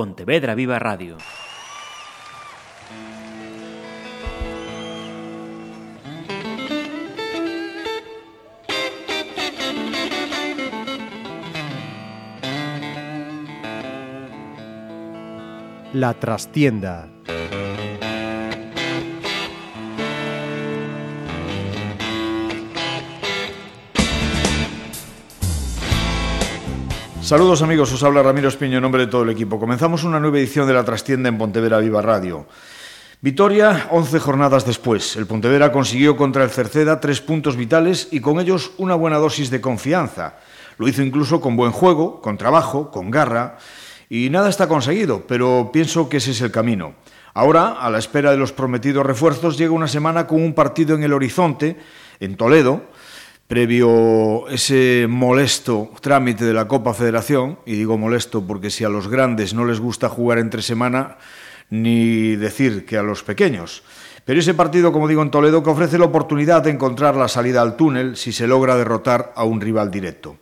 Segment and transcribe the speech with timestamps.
[0.00, 1.18] Pontevedra Viva Radio.
[15.92, 17.06] La trastienda
[27.30, 29.60] Saludos amigos, os habla Ramiro Espiño en nombre de todo el equipo.
[29.60, 32.48] Comenzamos una nueva edición de La Trastienda en Pontevedra Viva Radio.
[33.20, 35.14] Vitoria, 11 jornadas después.
[35.14, 39.48] El Pontevedra consiguió contra el Cerceda tres puntos vitales y con ellos una buena dosis
[39.48, 40.40] de confianza.
[40.76, 43.58] Lo hizo incluso con buen juego, con trabajo, con garra.
[44.08, 46.94] Y nada está conseguido, pero pienso que ese es el camino.
[47.32, 51.04] Ahora, a la espera de los prometidos refuerzos, llega una semana con un partido en
[51.04, 51.78] el horizonte,
[52.18, 52.89] en Toledo,
[53.50, 59.08] previo ese molesto trámite de la Copa Federación, y digo molesto porque si a los
[59.08, 61.16] grandes no les gusta jugar entre semana,
[61.68, 63.82] ni decir que a los pequeños.
[64.24, 67.60] Pero ese partido, como digo, en Toledo, que ofrece la oportunidad de encontrar la salida
[67.60, 70.36] al túnel si se logra derrotar a un rival directo.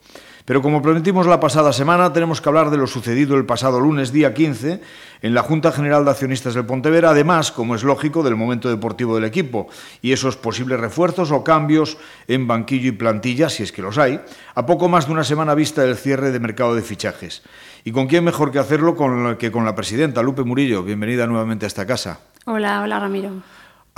[0.48, 4.12] Pero como prometimos la pasada semana, tenemos que hablar de lo sucedido el pasado lunes,
[4.12, 4.80] día 15,
[5.20, 9.14] en la Junta General de Accionistas del Pontevera, además, como es lógico, del momento deportivo
[9.14, 9.68] del equipo
[10.00, 14.22] y esos posibles refuerzos o cambios en banquillo y plantilla, si es que los hay,
[14.54, 17.42] a poco más de una semana vista del cierre de mercado de fichajes.
[17.84, 18.96] ¿Y con quién mejor que hacerlo
[19.36, 20.82] que con la presidenta, Lupe Murillo?
[20.82, 22.20] Bienvenida nuevamente a esta casa.
[22.46, 23.32] Hola, hola Ramiro.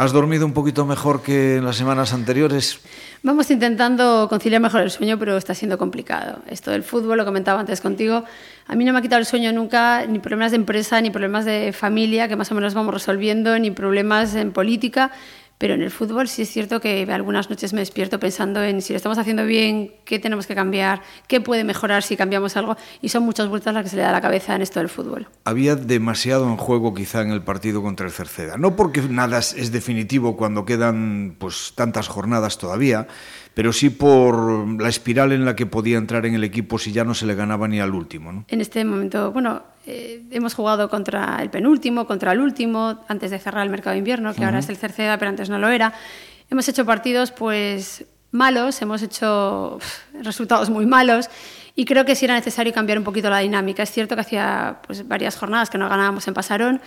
[0.01, 2.81] ¿Has dormido un poquito mejor que en las semanas anteriores?
[3.23, 6.39] Vamos intentando conciliar mejor el sueño, pero está siendo complicado.
[6.49, 8.25] Esto del fútbol, lo comentaba antes contigo,
[8.67, 11.45] a mí no me ha quitado el sueño nunca, ni problemas de empresa, ni problemas
[11.45, 15.11] de familia, que más o menos vamos resolviendo, ni problemas en política.
[15.61, 18.95] Pero en el fútbol sí es cierto que algunas noches me despierto pensando en si
[18.95, 22.79] lo estamos haciendo bien, qué tenemos que cambiar, qué puede mejorar si cambiamos algo.
[23.03, 24.89] Y son muchas vueltas las que se le da a la cabeza en esto del
[24.89, 25.29] fútbol.
[25.45, 28.57] Había demasiado en juego quizá en el partido contra el Cerceda.
[28.57, 33.07] No porque nada es definitivo cuando quedan pues tantas jornadas todavía,
[33.61, 37.05] pero sí por la espiral en la que podía entrar en el equipo si ya
[37.05, 38.33] no se le ganaba ni al último.
[38.33, 38.47] ¿no?
[38.49, 43.39] En este momento, bueno, eh, hemos jugado contra el penúltimo, contra el último, antes de
[43.39, 44.47] cerrar el mercado de invierno, que uh -huh.
[44.47, 45.93] ahora es el Cerceda, pero antes no lo era.
[46.49, 49.79] Hemos hecho partidos pues malos, hemos hecho
[50.23, 51.29] resultados muy malos
[51.75, 53.83] y creo que sí era necesario cambiar un poquito la dinámica.
[53.83, 56.81] Es cierto que hacía pues, varias jornadas que no ganábamos en Pasarón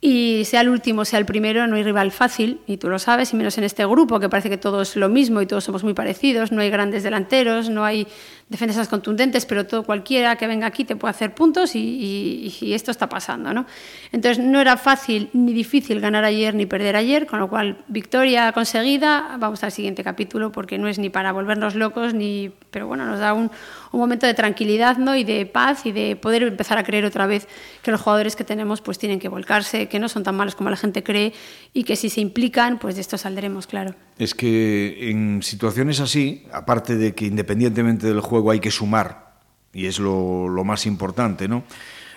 [0.00, 3.32] y sea el último, sea el primero, no hay rival fácil, y tú lo sabes,
[3.32, 5.84] y menos en este grupo, que parece que todo es lo mismo y todos somos
[5.84, 8.06] muy parecidos, no hay grandes delanteros, no hay
[8.48, 12.74] defensas contundentes, pero todo cualquiera que venga aquí te puede hacer puntos y, y, y,
[12.74, 13.52] esto está pasando.
[13.52, 13.66] ¿no?
[14.12, 18.52] Entonces no era fácil ni difícil ganar ayer ni perder ayer, con lo cual victoria
[18.52, 23.04] conseguida, vamos al siguiente capítulo porque no es ni para volvernos locos, ni, pero bueno,
[23.04, 23.50] nos da un,
[23.96, 25.16] un momento de tranquilidad ¿no?
[25.16, 27.48] y de paz y de poder empezar a creer otra vez
[27.82, 30.70] que los jugadores que tenemos pues tienen que volcarse, que no son tan malos como
[30.70, 31.32] la gente cree
[31.72, 33.94] y que si se implican, pues de esto saldremos, claro.
[34.18, 39.26] Es que en situaciones así, aparte de que independientemente del juego hay que sumar,
[39.72, 41.64] y es lo, lo más importante, ¿no?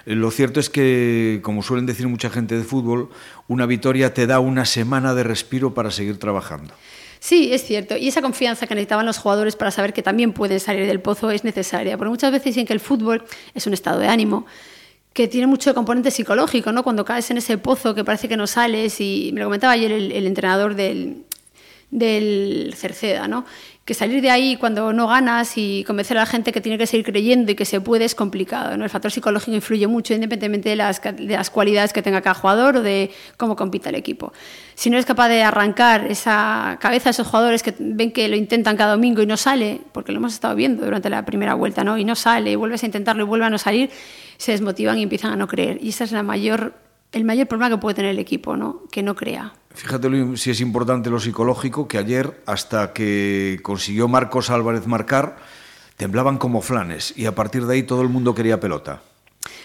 [0.06, 3.10] Eh, lo cierto es que, como suelen decir mucha gente de fútbol,
[3.48, 6.74] una victoria te da una semana de respiro para seguir trabajando.
[7.20, 7.98] Sí, es cierto.
[7.98, 11.32] Y esa confianza que necesitaban los jugadores para saber que también pueden salir del pozo
[11.32, 11.98] es necesaria.
[11.98, 14.46] Porque muchas veces dicen que el fútbol es un estado de ánimo
[15.12, 16.84] que tiene mucho componente psicológico, ¿no?
[16.84, 19.92] Cuando caes en ese pozo que parece que no sales, y me lo comentaba ayer
[19.92, 21.26] el, el entrenador del,
[21.92, 23.46] del Cerceda, ¿no?
[23.90, 26.86] Que salir de ahí cuando no ganas y convencer a la gente que tiene que
[26.86, 28.78] seguir creyendo y que se puede es complicado.
[28.78, 28.84] ¿no?
[28.84, 32.78] El factor psicológico influye mucho independientemente de las, de las cualidades que tenga cada jugador
[32.78, 34.32] o de cómo compita el equipo.
[34.76, 38.36] Si no eres capaz de arrancar esa cabeza a esos jugadores que ven que lo
[38.36, 41.84] intentan cada domingo y no sale, porque lo hemos estado viendo durante la primera vuelta,
[41.84, 41.98] ¿no?
[41.98, 43.90] y no sale, y vuelves a intentarlo y vuelve a no salir,
[44.38, 45.80] se desmotivan y empiezan a no creer.
[45.82, 46.76] Y esa es la mayor,
[47.12, 48.84] el mayor problema que puede tener el equipo, ¿no?
[48.92, 49.52] que no crea.
[49.80, 55.38] Fíjate si es importante lo psicológico, que ayer, hasta que consiguió Marcos Álvarez marcar,
[55.96, 59.02] temblaban como flanes y a partir de ahí todo el mundo quería pelota.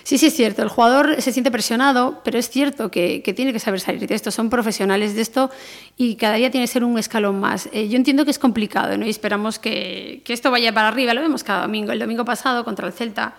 [0.05, 0.63] Sí, sí, es cierto.
[0.63, 4.31] El jugador se siente presionado, pero es cierto que, tiene que saber salir de esto.
[4.31, 5.51] Son profesionales de esto
[5.97, 7.69] y cada día tiene que ser un escalón más.
[7.73, 9.05] Eh, yo entiendo que es complicado ¿no?
[9.07, 11.13] y esperamos que, que esto vaya para arriba.
[11.13, 11.91] Lo vemos cada domingo.
[11.91, 13.35] El domingo pasado contra el Celta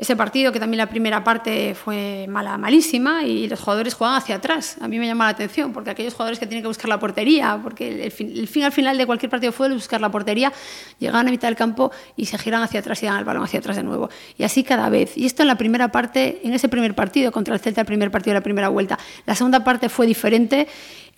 [0.00, 4.36] ese partido, que también la primera parte fue mala, malísima, y los jugadores juegan hacia
[4.36, 4.78] atrás.
[4.80, 7.60] A mí me llama la atención, porque aquellos jugadores que tienen que buscar la portería,
[7.62, 8.10] porque el
[8.48, 10.54] fin, al final de cualquier partido es buscar la portería,
[10.98, 13.58] llegan a mitad del campo y se giran hacia atrás y dan el balón hacia
[13.58, 14.08] atrás de nuevo.
[14.38, 15.18] Y así cada vez.
[15.18, 18.10] Y esto en la primera parte, en ese primer partido contra el Celta, el primer
[18.10, 18.98] partido de la primera vuelta.
[19.26, 20.66] La segunda parte fue diferente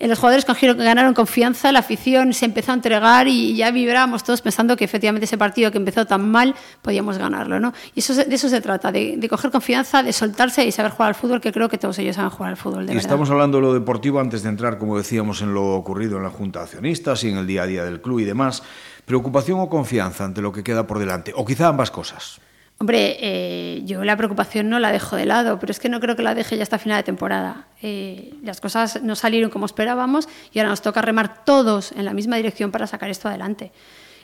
[0.07, 0.45] los jugadores
[0.77, 5.25] ganaron confianza, la afición se empezó a entregar y ya vibrábamos todos pensando que efectivamente
[5.25, 7.59] ese partido que empezó tan mal podíamos ganarlo.
[7.59, 7.73] ¿no?
[7.95, 11.15] Y eso, de eso se trata, de, coger confianza, de soltarse y saber jugar al
[11.15, 12.89] fútbol, que creo que todos ellos saben jugar al fútbol.
[12.89, 16.23] y estamos hablando de lo deportivo antes de entrar, como decíamos, en lo ocurrido en
[16.23, 18.63] la Junta de Accionistas y en el día a día del club y demás.
[19.05, 21.33] ¿Preocupación o confianza ante lo que queda por delante?
[21.35, 22.39] O quizá ambas cosas.
[22.79, 26.15] Hombre, eh, yo la preocupación no la dejo de lado, pero es que no creo
[26.15, 27.67] que la deje ya hasta final de temporada.
[27.81, 32.13] Eh, las cosas no salieron como esperábamos y ahora nos toca remar todos en la
[32.13, 33.71] misma dirección para sacar esto adelante.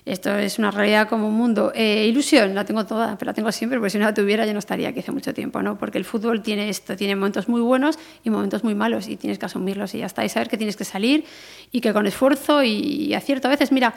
[0.05, 1.71] Esto es una realidad como un mundo.
[1.75, 4.53] Eh, ilusión, la tengo toda, pero la tengo siempre, porque si no la tuviera ya
[4.53, 5.77] no estaría aquí hace mucho tiempo, ¿no?
[5.77, 9.37] Porque el fútbol tiene esto, tiene momentos muy buenos y momentos muy malos y tienes
[9.39, 11.25] que asumirlos y ya está, y saber que tienes que salir
[11.71, 13.47] y que con esfuerzo y acierto.
[13.47, 13.93] A veces, mira,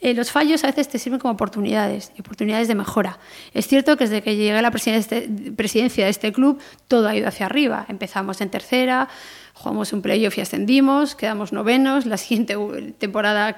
[0.00, 3.18] eh, los fallos a veces te sirven como oportunidades, oportunidades de mejora.
[3.52, 7.26] Es cierto que desde que llegué a la presidencia de este club, todo ha ido
[7.26, 7.84] hacia arriba.
[7.88, 9.08] Empezamos en tercera,
[9.58, 12.56] jugamos un playoff y ascendimos, quedamos novenos, la siguiente
[12.98, 13.56] temporada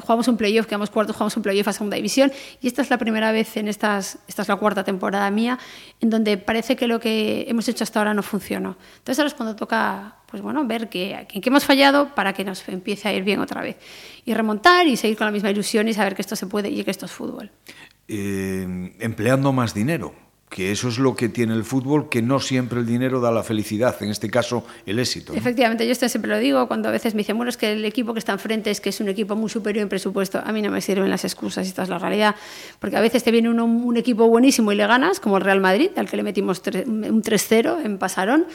[0.00, 2.32] jugamos un playoff, quedamos cuartos, jugamos un playoff a segunda división
[2.62, 5.58] y esta es la primera vez en estas, esta es la cuarta temporada mía,
[6.00, 8.76] en donde parece que lo que hemos hecho hasta ahora no funcionó.
[8.96, 12.44] Entonces ahora es cuando toca pues bueno, ver que, en qué hemos fallado para que
[12.44, 13.76] nos empiece a ir bien otra vez.
[14.24, 16.82] Y remontar y seguir con la misma ilusión y saber que esto se puede y
[16.82, 17.52] que esto es fútbol.
[18.08, 20.12] Eh, empleando más dinero,
[20.48, 23.44] que eso es lo que tiene el fútbol, que no siempre el dinero da la
[23.44, 25.34] felicidad, en este caso el éxito.
[25.34, 27.84] Efectivamente, yo esto siempre lo digo, cuando a veces me dicen, bueno, es que el
[27.84, 30.62] equipo que está enfrente es que es un equipo muy superior en presupuesto, a mí
[30.62, 32.34] no me sirven las excusas, esta es la realidad,
[32.80, 35.90] porque a veces te viene un equipo buenísimo y le ganas, como el Real Madrid,
[35.94, 38.46] al que le metimos un 3-0 en Pasarón,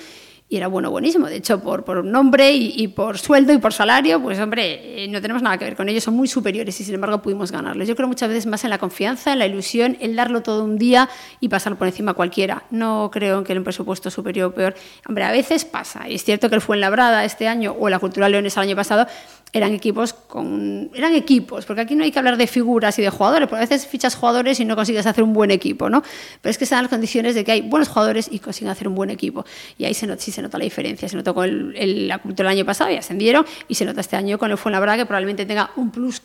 [0.51, 1.28] y era bueno, buenísimo.
[1.28, 5.22] De hecho, por, por nombre y, por sueldo y por salario, pues hombre, eh, no
[5.22, 7.88] tenemos nada que ver con ellos, son muy superiores y sin embargo pudimos ganarles.
[7.88, 10.80] Yo creo muchas veces más en la confianza, en la ilusión, en darlo todo un
[10.80, 11.07] día
[11.40, 12.63] y pasar por encima a cualquiera.
[12.72, 14.74] No creo en que el presupuesto superior o peor.
[15.07, 16.10] Hombre, a veces pasa.
[16.10, 19.06] Y es cierto que el Fuenlabrada este año o la Cultural Leones el año pasado
[19.54, 23.10] eran equipos con eran equipos porque aquí no hay que hablar de figuras y de
[23.10, 26.04] jugadores porque a veces fichas jugadores y no consigues hacer un buen equipo no
[26.42, 28.88] pero es que se dan las condiciones de que hay buenos jugadores y consiguen hacer
[28.88, 29.46] un buen equipo.
[29.78, 32.50] Y ahí se nota, sí se nota la diferencia se notó con el, la cultura
[32.51, 35.46] el año pasado y ascendieron y se nota este año con el Fuenlabrada que probablemente
[35.46, 36.22] tenga un plus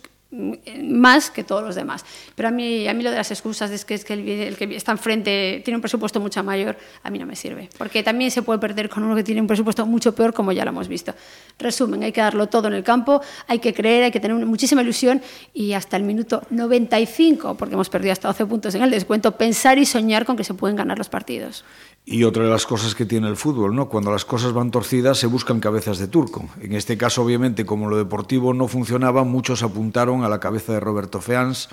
[0.83, 2.05] más que todos los demás.
[2.35, 4.75] Pero a mí, a mí lo de las excusas es que, es que el, que
[4.75, 7.69] está enfrente tiene un presupuesto mucho mayor, a mí no me sirve.
[7.77, 10.63] Porque también se puede perder con uno que tiene un presupuesto mucho peor, como ya
[10.65, 11.13] lo hemos visto.
[11.57, 14.81] Resumen, hay que darlo todo en el campo, hay que creer, hay que tener muchísima
[14.81, 15.21] ilusión
[15.53, 19.77] y hasta el minuto 95, porque hemos perdido hasta 12 puntos en el descuento, pensar
[19.77, 21.63] y soñar con que se pueden ganar los partidos.
[22.07, 23.89] Y otra de las cosas que tiene el fútbol, ¿no?
[23.89, 26.47] Cuando las cosas van torcidas se buscan cabezas de turco.
[26.61, 30.79] En este caso, obviamente, como lo deportivo no funcionaba, muchos apuntaron a la cabeza de
[30.79, 31.67] Roberto Feans,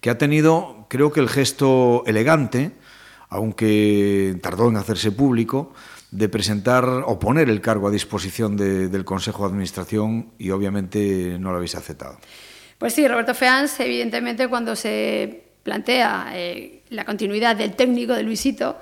[0.00, 2.72] que ha tenido, creo que el gesto elegante,
[3.28, 5.72] aunque tardó en hacerse público,
[6.10, 11.50] de presentar o poner el cargo a disposición del Consejo de Administración y obviamente no
[11.50, 12.18] lo habéis aceptado.
[12.78, 18.78] Pues sí, Roberto Feans, evidentemente, cuando se plantea eh, la continuidad del técnico de Luisito,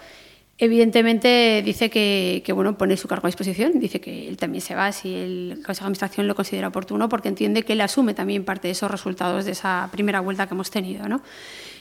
[0.56, 4.92] Evidentemente dice que, bueno, pone su cargo a disposición, dice que él también se va
[4.92, 8.68] si el Consejo de Administración lo considera oportuno, porque entiende que él asume también parte
[8.68, 11.08] de esos resultados de esa primera vuelta que hemos tenido.
[11.08, 11.22] ¿no?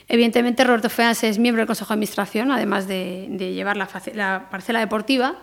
[0.08, 4.80] Evidentemente Roberto Feas es miembro del Consejo de Administración, además de, llevar la, la, parcela
[4.80, 5.36] deportiva.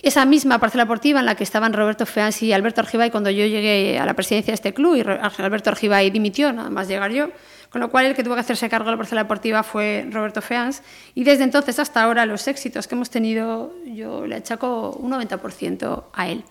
[0.00, 3.44] Esa misma parcela deportiva en la que estaban Roberto Feas y Alberto Argibay cuando yo
[3.44, 7.30] llegué a la presidencia de este club y Alberto Argibay dimitió, nada más llegar yo.
[7.72, 10.42] Con lo cual el que tuvo que hacerse cargo de la parcela deportiva fue Roberto
[10.42, 10.82] Feans
[11.14, 16.04] y desde entonces hasta ahora los éxitos que hemos tenido yo le achaco un 90%
[16.12, 16.44] a él.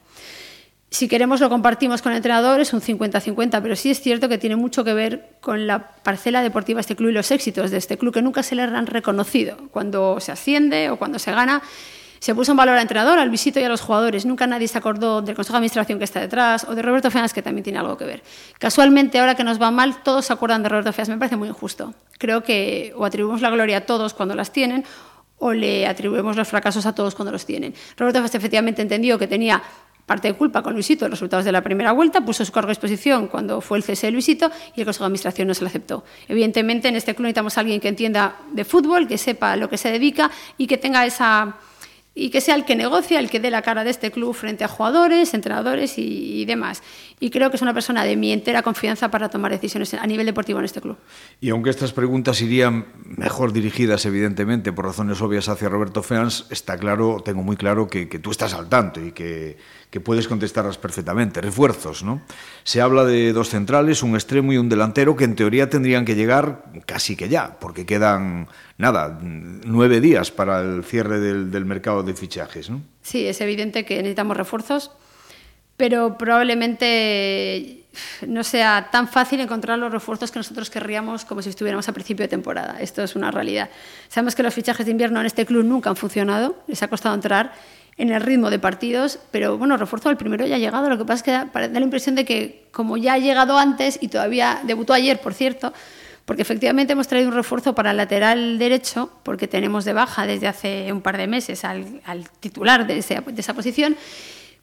[0.90, 4.38] Si queremos lo compartimos con el entrenador, es un 50-50, pero sí es cierto que
[4.38, 7.78] tiene mucho que ver con la parcela deportiva de este club y los éxitos de
[7.78, 9.56] este club que nunca se le han reconocido.
[9.72, 11.62] Cuando se asciende o cuando se gana,
[12.22, 14.28] se puso en valor al entrenador, al visito y a los jugadores.
[14.28, 17.34] Nunca nadie se acordó del Consejo de Administración que está detrás o de Roberto Feas,
[17.34, 18.22] que también tiene algo que ver.
[18.60, 21.10] Casualmente, ahora que nos va mal, todos se acuerdan de Roberto Feas.
[21.10, 21.96] Me parece muy injusto.
[22.20, 24.86] Creo que o atribuimos la gloria a todos cuando las tienen
[25.40, 27.74] o le atribuimos los fracasos a todos cuando los tienen.
[27.98, 29.64] Roberto Feas efectivamente entendió que tenía
[30.06, 32.74] parte de culpa con Luisito los resultados de la primera vuelta, puso su cargo a
[32.74, 35.70] disposición cuando fue el cese de Luisito y el Consejo de Administración no se lo
[35.70, 36.04] aceptó.
[36.28, 39.80] Evidentemente, en este club necesitamos a alguien que entienda de fútbol, que sepa lo que
[39.80, 41.56] se dedica y que tenga esa
[42.14, 44.66] y que sea el que negocia, el que dé la cara de este club frente
[44.66, 46.84] a jugadores, entrenadores y, demás.
[47.20, 50.26] Y creo que es una persona de mi entera confianza para tomar decisiones a nivel
[50.26, 50.98] deportivo en este club.
[51.40, 56.78] Y aunque estas preguntas irían mejor dirigidas, evidentemente, por razones obvias hacia Roberto Feans, está
[56.78, 59.58] claro, tengo muy claro que, que tú estás al tanto y que
[59.92, 61.42] que puedes contestarlas perfectamente.
[61.42, 62.22] Refuerzos, ¿no?
[62.64, 66.16] Se habla de dos centrales, un extremo y un delantero que en teoría tendrían que
[66.16, 72.14] llegar casi que ya, porque quedan, nada, nueve días para el cierre del, mercado de
[72.14, 72.82] fichajes, ¿no?
[73.02, 74.92] Sí, es evidente que necesitamos refuerzos
[75.78, 77.86] pero probablemente
[78.28, 82.24] no sea tan fácil encontrar los refuerzos que nosotros querríamos como si estuviéramos a principio
[82.24, 82.78] de temporada.
[82.80, 83.68] Esto es una realidad.
[84.08, 87.16] Sabemos que los fichajes de invierno en este club nunca han funcionado, les ha costado
[87.16, 87.54] entrar
[88.02, 90.90] en el ritmo de partidos, pero bueno, refuerzo el primero ya ha llegado.
[90.90, 93.60] Lo que pasa es que da, da la impresión de que como ya ha llegado
[93.60, 95.72] antes y todavía debutó ayer, por cierto,
[96.26, 100.48] porque efectivamente hemos traído un refuerzo para el lateral derecho, porque tenemos de baja desde
[100.48, 103.96] hace un par de meses al, al titular de, ese, de esa posición.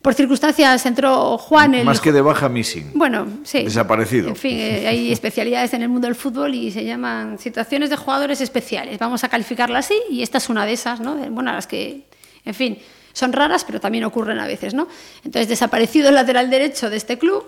[0.03, 1.75] Por circunstancias entró Juan.
[1.75, 1.85] El...
[1.85, 2.91] Más que de baja, missing.
[2.95, 3.63] Bueno, sí.
[3.63, 4.29] Desaparecido.
[4.29, 7.97] En fin, eh, hay especialidades en el mundo del fútbol y se llaman situaciones de
[7.97, 8.99] jugadores especiales.
[8.99, 11.15] Vamos a calificarla así y esta es una de esas, ¿no?
[11.31, 12.05] Bueno, las que,
[12.45, 12.79] en fin,
[13.13, 14.89] son raras, pero también ocurren a veces, ¿no?
[15.25, 17.45] Entonces, desaparecido el lateral derecho de este club,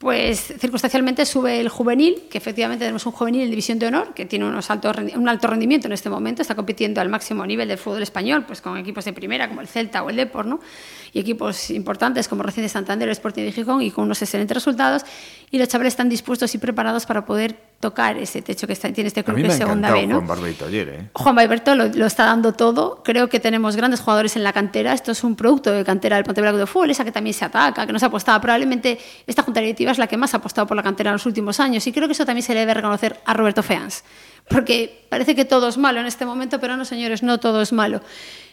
[0.00, 4.24] pues circunstancialmente sube el juvenil, que efectivamente tenemos un juvenil en división de honor, que
[4.24, 7.76] tiene unos altos, un alto rendimiento en este momento, está compitiendo al máximo nivel del
[7.76, 10.60] fútbol español, pues con equipos de primera como el Celta o el Depor, ¿no?
[11.12, 14.54] y equipos importantes como Recién de Santander, el Sporting de Gijón, y con unos excelentes
[14.54, 15.04] resultados,
[15.50, 19.08] y los chavales están dispuestos y preparados para poder tocar ese techo que está, tiene
[19.08, 20.06] este club de segunda B.
[20.06, 20.16] ¿no?
[20.16, 21.08] Juan Barbeito ayer, ¿eh?
[21.14, 23.02] Juan Barbeito lo, lo, está dando todo.
[23.02, 24.92] Creo que tenemos grandes jugadores en la cantera.
[24.92, 27.86] Esto es un producto de cantera del Pontevedra de Fútbol, esa que también se ataca,
[27.86, 28.38] que no se ha apostado.
[28.40, 31.24] Probablemente esta junta directiva es la que más ha apostado por la cantera en los
[31.24, 34.04] últimos años y creo que eso también se le debe reconocer a Roberto Feans.
[34.48, 37.72] Porque parece que todo es malo en este momento, pero no, señores, no todo es
[37.72, 38.02] malo.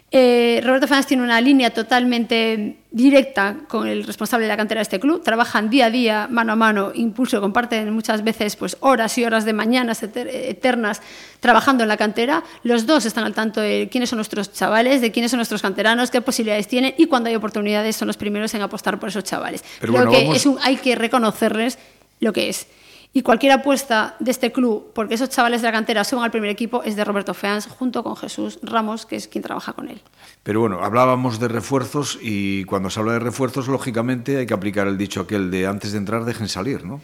[0.09, 4.83] Eh, Roberto Fernández tiene una línea totalmente directa con el responsable de la cantera de
[4.83, 5.21] este club.
[5.21, 9.43] Trabajan día a día, mano a mano, impulso, comparten muchas veces pues, horas y horas
[9.43, 11.01] de mañanas eternas
[11.41, 12.43] trabajando en la cantera.
[12.63, 16.09] Los dos están al tanto de quiénes son nuestros chavales, de quiénes son nuestros canteranos,
[16.09, 19.61] qué posibilidades tienen y cuando hay oportunidades son los primeros en apostar por esos chavales.
[19.81, 20.37] Pero bueno, Creo que vamos...
[20.37, 21.77] es un, hay que reconocerles
[22.21, 22.67] lo que es.
[23.13, 26.49] Y cualquier apuesta de este club, porque esos chavales de la cantera suban al primer
[26.49, 30.01] equipo, es de Roberto Feans, junto con Jesús Ramos, que es quien trabaja con él.
[30.43, 34.87] Pero bueno, hablábamos de refuerzos y cuando se habla de refuerzos, lógicamente hay que aplicar
[34.87, 37.01] el dicho aquel de antes de entrar dejen salir, ¿no?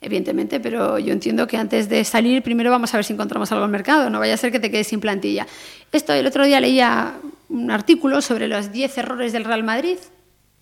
[0.00, 3.64] Evidentemente, pero yo entiendo que antes de salir, primero vamos a ver si encontramos algo
[3.64, 5.46] en el mercado, no vaya a ser que te quedes sin plantilla.
[5.90, 7.14] Esto, el otro día leía
[7.48, 9.98] un artículo sobre los 10 errores del Real Madrid,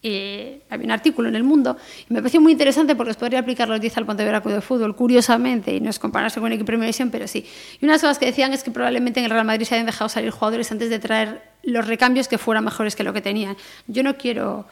[0.06, 3.38] eh, había un artículo en El Mundo y me pareció muy interesante porque os podría
[3.38, 6.52] aplicar los 10 al Pontevedra Club de Fútbol, curiosamente, y no es compararse con el
[6.52, 7.46] equipo de primera división, pero sí.
[7.80, 10.10] Y unas cosas que decían es que probablemente en el Real Madrid se hayan dejado
[10.10, 13.56] salir jugadores antes de traer los recambios que fueran mejores que lo que tenían.
[13.86, 14.66] Yo no quiero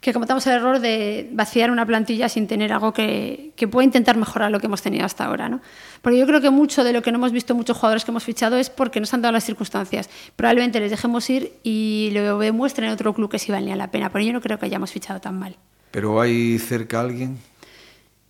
[0.00, 4.16] que cometamos el error de vaciar una plantilla sin tener algo que, que pueda intentar
[4.16, 5.48] mejorar lo que hemos tenido hasta ahora.
[5.48, 5.60] ¿no?
[6.02, 8.22] Porque yo creo que mucho de lo que no hemos visto muchos jugadores que hemos
[8.22, 10.08] fichado es porque nos han dado las circunstancias.
[10.36, 14.10] Probablemente les dejemos ir y lo demuestren en otro club que sí valía la pena.
[14.10, 15.56] Pero yo no creo que hayamos fichado tan mal.
[15.90, 17.38] ¿Pero hay cerca alguien?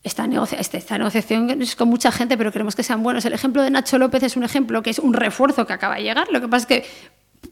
[0.02, 3.26] Esta, negocia esta negociación es con mucha gente, pero queremos que sean buenos.
[3.26, 6.04] El ejemplo de Nacho López es un ejemplo que es un refuerzo que acaba de
[6.04, 6.28] llegar.
[6.30, 6.86] Lo que pasa es que,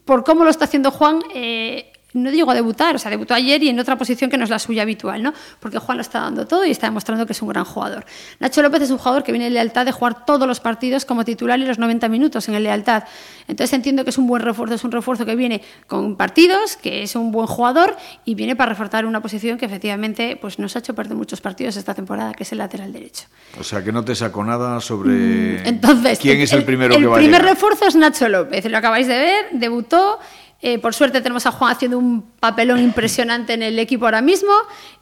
[0.05, 3.61] por cómo lo está haciendo Juan, eh, no digo a debutar, o sea, debutó ayer
[3.63, 5.33] y en otra posición que no es la suya habitual, ¿no?
[5.59, 8.05] Porque Juan lo está dando todo y está demostrando que es un gran jugador.
[8.39, 11.25] Nacho López es un jugador que viene en lealtad de jugar todos los partidos como
[11.25, 13.03] titular y los 90 minutos en el lealtad.
[13.47, 17.03] Entonces entiendo que es un buen refuerzo, es un refuerzo que viene con partidos, que
[17.03, 17.95] es un buen jugador
[18.25, 21.75] y viene para reforzar una posición que efectivamente pues, nos ha hecho perder muchos partidos
[21.77, 23.25] esta temporada, que es el lateral derecho.
[23.59, 27.01] O sea, que no te saco nada sobre Mm, Entonces, quién es el, primero el
[27.01, 27.53] que va a primer llegar.
[27.55, 30.19] refuerzo es Nacho López, lo acabáis de ver, debutó.
[30.61, 34.51] Eh, por suerte tenemos a Juan haciendo un papelón impresionante en el equipo ahora mismo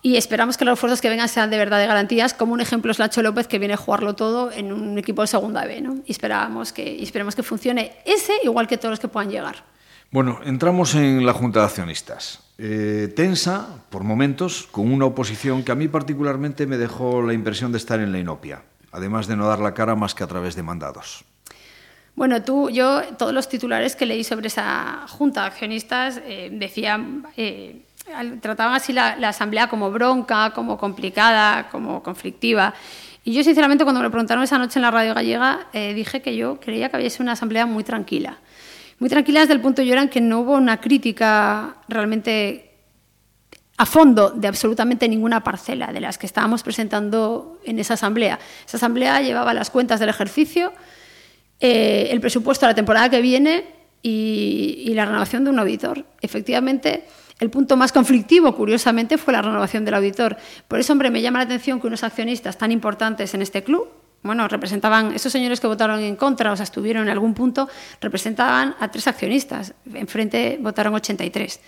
[0.02, 2.92] y esperamos que los refuerzos que vengan sean de verdad de garantías, como un ejemplo
[2.92, 5.80] es Nacho López que viene a jugarlo todo en un equipo de segunda B.
[5.82, 5.98] ¿no?
[6.06, 9.64] Y, esperamos que, esperemos que funcione ese igual que todos los que puedan llegar.
[10.12, 12.40] Bueno, entramos en la Junta de Accionistas.
[12.58, 17.72] Eh, tensa, por momentos, con una oposición que a mí particularmente me dejó la impresión
[17.72, 20.56] de estar en la inopia, además de no dar la cara más que a través
[20.56, 21.26] de mandados.
[22.16, 27.26] Bueno, tú, yo, todos los titulares que leí sobre esa junta de accionistas eh, decían,
[27.36, 27.82] eh,
[28.42, 32.74] trataban así la, asamblea como bronca, como complicada, como conflictiva.
[33.26, 36.22] Y yo, sinceramente, cuando me lo preguntaron esa noche en la radio gallega, eh, dije
[36.22, 38.38] que yo creía que había una asamblea muy tranquila.
[39.00, 42.72] Muy tranquila desde el punto de en que no hubo una crítica realmente
[43.78, 48.40] a fondo de absolutamente ninguna parcela de las que estábamos presentando en esa asamblea.
[48.66, 50.72] Esa asamblea llevaba las cuentas del ejercicio,
[51.66, 53.64] eh, el presupuesto a la temporada que viene
[54.02, 56.06] y, la renovación de un auditor.
[56.22, 57.06] Efectivamente,
[57.40, 60.38] el punto más conflictivo, curiosamente, fue la renovación del auditor.
[60.68, 63.90] Por eso, hombre, me llama la atención que unos accionistas tan importantes en este club,
[64.22, 67.68] bueno, representaban, esos señores que votaron en contra, o sea, estuvieron en algún punto,
[68.00, 69.74] representaban a tres accionistas.
[69.94, 71.60] Enfrente votaron 83.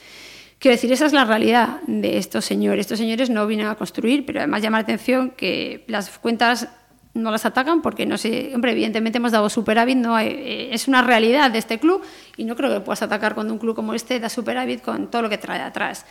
[0.60, 2.86] Quiero decir, esa es la realidad de estos señores.
[2.86, 6.68] Estos señores no vienen a construir, pero además llama la atención que las cuentas
[7.18, 11.02] no las atacan porque no sé, hombre, evidentemente hemos dado superávit, no hay, es una
[11.02, 12.02] realidad de este club
[12.38, 15.24] y no creo que puedas atacar cuando un club como este da superávit con todo
[15.24, 16.06] lo que trae atrás.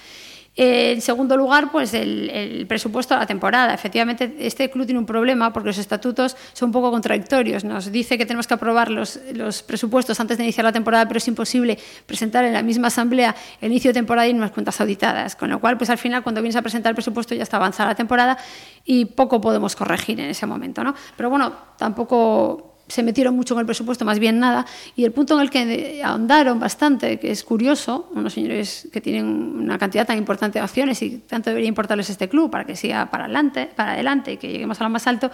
[0.59, 3.75] En segundo lugar, pues el, presupuesto de la temporada.
[3.75, 7.63] Efectivamente, este club tiene un problema porque los estatutos son un poco contradictorios.
[7.63, 11.19] Nos dice que tenemos que aprobar los, los presupuestos antes de iniciar la temporada, pero
[11.19, 15.37] es imposible presentar en la misma asamblea el inicio de temporada y unas cuentas auditadas.
[15.37, 17.91] Con lo cual, pues al final, cuando vienes a presentar el presupuesto ya está avanzada
[17.91, 18.39] la temporada
[18.85, 20.83] y poco podemos corregir en ese momento.
[20.83, 20.95] ¿no?
[21.19, 25.35] Pero bueno, tampoco se metieron mucho en el presupuesto, más bien nada, y el punto
[25.35, 30.19] en el que ahondaron bastante, que es curioso, unos señores que tienen una cantidad tan
[30.19, 33.93] importante de acciones y tanto debería importarles este club para que siga para adelante, para
[33.93, 35.31] adelante y que lleguemos a lo más alto,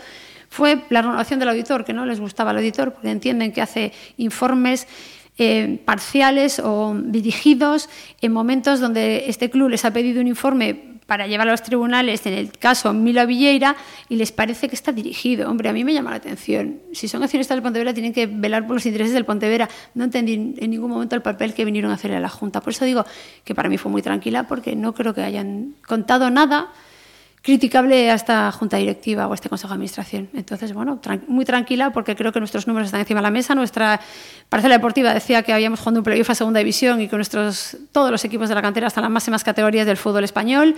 [0.49, 3.93] fue la renovación del auditor, que no les gustaba el auditor porque entienden que hace
[4.17, 4.87] informes
[5.39, 7.89] eh, parciales o dirigidos
[8.21, 12.25] en momentos donde este club les ha pedido un informe para llevar a los tribunales,
[12.27, 13.77] en el caso Milo Villeira,
[14.09, 15.51] y les parece que está dirigido.
[15.51, 16.81] Hombre, a mí me llama la atención.
[16.93, 19.69] Si son accionistas del Pontevedra, tienen que velar por los intereses del Pontevedra.
[19.95, 22.61] No entendí en ningún momento el papel que vinieron a hacer a la Junta.
[22.61, 23.05] Por eso digo
[23.45, 26.73] que para mí fue muy tranquila, porque no creo que hayan contado nada
[27.43, 30.31] criticable a esta junta directiva o a este consejo de administración.
[30.33, 33.55] Entonces, bueno, muy tranquila porque creo que nuestros números están encima de la mesa.
[33.57, 34.01] Nuestra
[34.49, 38.13] parcela deportiva decía que habíamos jugado un playoff a segunda división y que nuestros, todos
[38.13, 40.77] los equipos de la cantera están en las máximas categorías del fútbol español.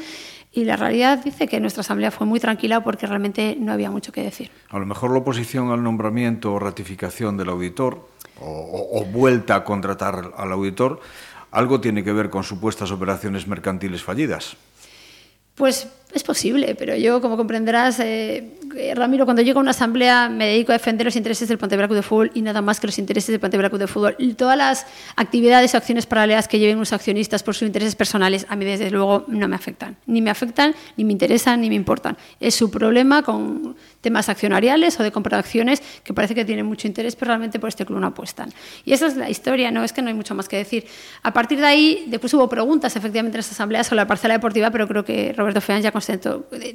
[0.52, 4.10] Y la realidad dice que nuestra asamblea fue muy tranquila porque realmente no había mucho
[4.10, 4.50] que decir.
[4.70, 8.08] A lo mejor la oposición al nombramiento o ratificación del auditor
[8.40, 11.00] o, o vuelta a contratar al auditor
[11.50, 14.56] algo tiene que ver con supuestas operaciones mercantiles fallidas.
[15.54, 18.54] Pues es posible, pero yo, como comprenderás, eh,
[18.94, 21.96] Ramiro, cuando llego a una asamblea me dedico a defender los intereses del Pontevedra Club
[21.96, 24.14] de Fútbol y nada más que los intereses del Pontevedra Club de Fútbol.
[24.18, 28.46] Y todas las actividades o acciones paralelas que lleven los accionistas por sus intereses personales,
[28.48, 29.96] a mí desde luego no me afectan.
[30.06, 32.16] Ni me afectan, ni me interesan, ni me importan.
[32.40, 36.66] Es su problema con temas accionariales o de compra de acciones que parece que tienen
[36.66, 38.50] mucho interés, pero realmente por este club no apuestan.
[38.84, 40.86] Y esa es la historia, no es que no hay mucho más que decir.
[41.22, 44.70] A partir de ahí, después hubo preguntas efectivamente en esta asamblea sobre la parcela deportiva,
[44.70, 45.90] pero creo que Roberto Feán ya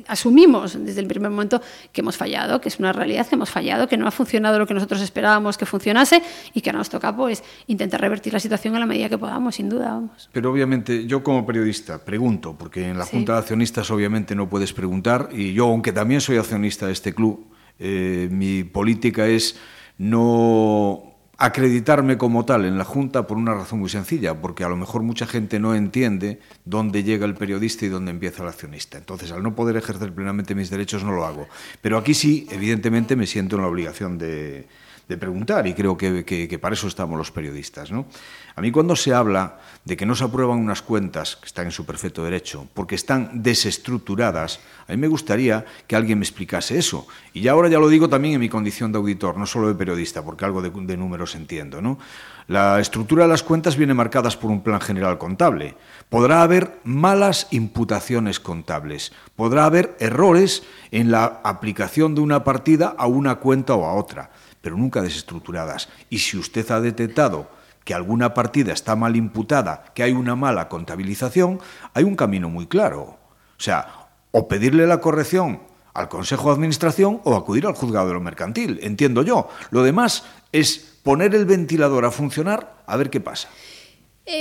[0.07, 3.87] asumimos desde el primer momento que hemos fallado, que es una realidad que hemos fallado,
[3.87, 6.21] que no ha funcionado lo que nosotros esperábamos que funcionase
[6.53, 9.55] y que ahora nos toca pues intentar revertir la situación a la medida que podamos,
[9.55, 9.93] sin duda.
[9.93, 10.29] Vamos.
[10.31, 14.73] Pero obviamente yo como periodista pregunto, porque en la Junta de Accionistas obviamente no puedes
[14.73, 17.47] preguntar y yo, aunque también soy accionista de este club,
[17.79, 19.57] eh, mi política es
[19.97, 21.08] no
[21.39, 25.03] acreditarme como tal en la Junta por una razón muy sencilla, porque a lo mejor
[25.03, 28.97] mucha gente no entiende dónde llega el periodista y dónde empieza el accionista.
[28.97, 31.47] Entonces, al no poder ejercer plenamente mis derechos, no lo hago.
[31.81, 34.67] Pero aquí sí, evidentemente, me siento en la obligación de,
[35.17, 37.89] preguntar y creo que, que, para eso estamos los periodistas.
[37.89, 38.05] ¿no?
[38.59, 41.71] A mí cuando se habla de que no se aprueban unas cuentas, que están en
[41.71, 47.07] su perfecto derecho, porque están desestructuradas, a mí me gustaría que alguien me explicase eso.
[47.31, 49.75] Y ya ahora ya lo digo también en mi condición de auditor, no solo de
[49.75, 51.81] periodista, porque algo de, números entiendo.
[51.81, 51.99] ¿no?
[52.49, 55.75] La estructura de las cuentas viene marcadas por un plan general contable.
[56.09, 63.07] Podrá haber malas imputaciones contables, podrá haber errores en la aplicación de una partida a
[63.07, 65.87] una cuenta o a otra pero nunca desestructuradas.
[66.09, 67.47] Y si usted ha detectado
[67.89, 71.59] que alguna partida está mal imputada, que hay una mala contabilización,
[71.95, 73.01] hay un camino muy claro.
[73.01, 73.17] O
[73.57, 75.63] sea, o pedirle la corrección
[75.95, 79.49] al Consejo de Administración o acudir al juzgado de lo mercantil, entiendo yo.
[79.71, 83.49] Lo demás es poner el ventilador a funcionar a ver qué pasa.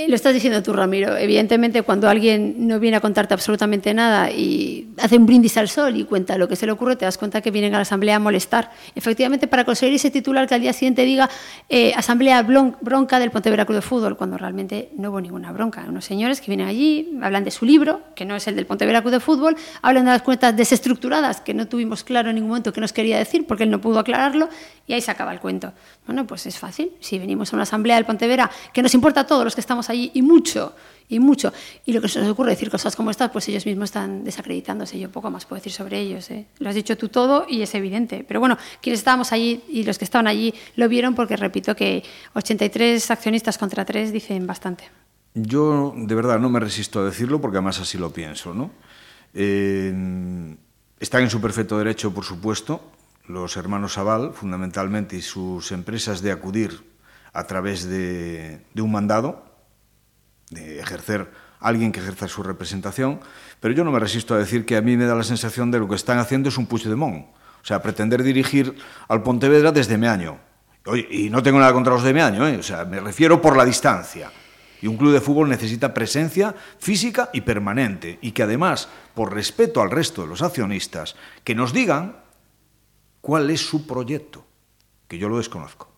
[0.07, 1.17] Lo estás diciendo tú, Ramiro.
[1.17, 5.97] Evidentemente, cuando alguien no viene a contarte absolutamente nada y hace un brindis al sol
[5.97, 8.17] y cuenta lo que se le ocurre, te das cuenta que vienen a la asamblea
[8.17, 8.71] a molestar.
[8.93, 11.27] Efectivamente, para conseguir ese titular que al día siguiente diga
[11.69, 15.83] eh, asamblea bronca del Pontevedra Club de Fútbol, cuando realmente no hubo ninguna bronca.
[15.87, 19.01] Unos señores que vienen allí, hablan de su libro, que no es el del Pontevedra
[19.01, 22.73] Club de Fútbol, hablan de las cuentas desestructuradas, que no tuvimos claro en ningún momento
[22.73, 24.49] qué nos quería decir, porque él no pudo aclararlo,
[24.89, 25.71] y ahí se acaba el cuento.
[26.07, 26.93] Bueno, pues es fácil.
[26.99, 29.87] Si venimos a una asamblea del Pontevedra, que nos importa a todos los que estamos
[29.91, 30.73] allí y mucho,
[31.07, 31.53] y mucho.
[31.85, 34.99] Y lo que se nos ocurre decir cosas como estas, pues ellos mismos están desacreditándose.
[34.99, 36.31] Yo poco más puedo decir sobre ellos.
[36.31, 36.47] ¿eh?
[36.57, 38.25] Lo has dicho tú todo y es evidente.
[38.27, 42.03] Pero bueno, quienes estábamos allí y los que estaban allí lo vieron porque, repito, que
[42.33, 44.89] 83 accionistas contra 3 dicen bastante.
[45.35, 48.55] Yo, de verdad, no me resisto a decirlo porque además así lo pienso.
[48.55, 48.71] ¿no?
[49.35, 52.81] Están en su perfecto derecho, por supuesto,
[53.29, 56.83] los hermanos Aval, fundamentalmente, y sus empresas de acudir
[57.31, 59.45] a través de, un mandado,
[60.49, 63.19] de ejercer alguien que ejerza su representación,
[63.59, 65.77] pero yo no me resisto a decir que a mí me da la sensación de
[65.77, 68.75] lo que están haciendo es un Puigdemont, o sea, pretender dirigir
[69.07, 70.39] al Pontevedra desde Meaño.
[70.87, 72.57] Oye, y no tengo nada contra los de Meaño, ¿eh?
[72.57, 74.31] o sea, me refiero por la distancia.
[74.81, 79.83] Y un club de fútbol necesita presencia física y permanente, y que además, por respeto
[79.83, 82.15] al resto de los accionistas, que nos digan
[83.21, 84.45] cuál es su proyecto,
[85.07, 85.91] que yo lo desconozco.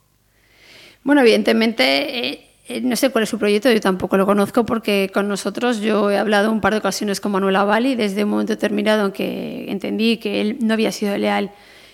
[1.03, 5.10] Bueno, evidentemente, eh, Eh, no sé cuál es su proyecto, yo tampoco lo conozco porque
[5.13, 8.53] con nosotros yo he hablado un par de ocasiones con Manuel Avali desde un momento
[8.53, 11.51] determinado en que entendí que él no había sido leal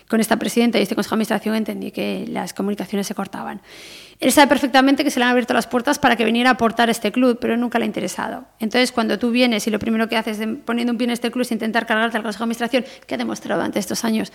[0.08, 3.62] con esta presidenta y este consejo de administración entendí que las comunicaciones se cortaban.
[4.20, 6.90] Él sabe perfectamente que se le han abierto las puertas para que viniera a aportar
[6.90, 8.46] este club, pero nunca le ha interesado.
[8.60, 11.44] Entonces, cuando tú vienes y lo primero que haces poniendo un pie en este club
[11.44, 14.32] es intentar cargarte al Consejo de Administración, que ha demostrado durante estos años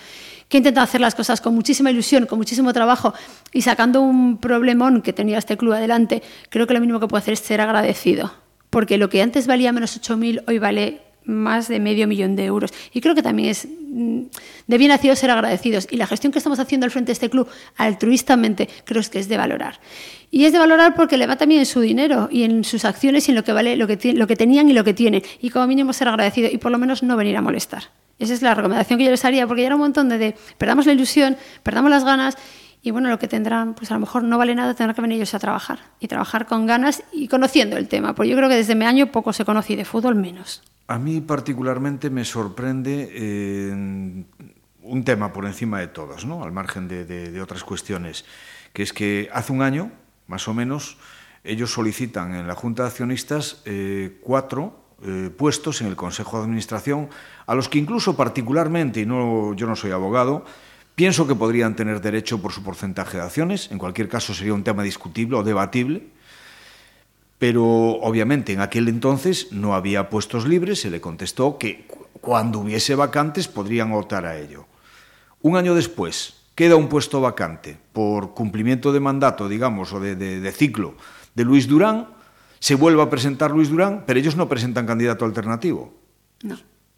[0.48, 3.12] que ha intentado hacer las cosas con muchísima ilusión, con muchísimo trabajo
[3.52, 7.22] y sacando un problemón que tenía este club adelante, creo que lo mínimo que puede
[7.22, 8.32] hacer es ser agradecido.
[8.70, 12.72] Porque lo que antes valía menos 8.000, hoy vale más de medio millón de euros.
[12.92, 14.22] Y creo que también es mm,
[14.66, 15.88] de bien nacido ser agradecidos.
[15.90, 19.28] Y la gestión que estamos haciendo al frente de este club, altruistamente, creo que es
[19.28, 19.80] de valorar.
[20.30, 23.28] Y es de valorar porque le va también en su dinero y en sus acciones
[23.28, 25.22] y en lo que, vale, lo que, lo que tenían y lo que tienen.
[25.40, 27.84] Y como mínimo ser agradecido y por lo menos no venir a molestar.
[28.18, 30.86] Esa es la recomendación que yo les haría, porque ya era un montón de, perdamos
[30.86, 32.36] la ilusión, perdamos las ganas
[32.82, 35.16] y bueno, lo que tendrán, pues a lo mejor no vale nada tener que venir
[35.16, 38.56] ellos a trabajar y trabajar con ganas y conociendo el tema, porque yo creo que
[38.56, 40.62] desde mi año poco se conocí de fútbol menos.
[40.92, 43.72] A mí particularmente me sorprende eh,
[44.82, 46.44] un tema por encima de todos, ¿no?
[46.44, 48.26] al margen de, otras cuestiones,
[48.74, 49.90] que es que hace un año,
[50.26, 50.98] más o menos,
[51.44, 56.44] ellos solicitan en la Junta de Accionistas eh, cuatro eh, puestos en el Consejo de
[56.44, 57.08] Administración,
[57.46, 60.44] a los que incluso particularmente, y no, yo no soy abogado,
[60.94, 64.62] pienso que podrían tener derecho por su porcentaje de acciones, en cualquier caso sería un
[64.62, 66.10] tema discutible o debatible,
[67.42, 71.88] Pero, obviamente, en aquel entonces no había puestos libres, se le contestó que
[72.20, 74.66] cuando hubiese vacantes podrían optar a ello.
[75.40, 80.38] Un año después, queda un puesto vacante por cumplimiento de mandato, digamos, o de, de,
[80.38, 80.94] de ciclo
[81.34, 82.10] de Luis Durán,
[82.60, 85.92] se vuelve a presentar Luis Durán, pero ellos no presentan candidato alternativo.
[86.44, 86.56] No.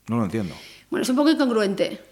[0.09, 0.55] No lo entiendo.
[0.91, 2.03] Bueno, es un poco incongruente.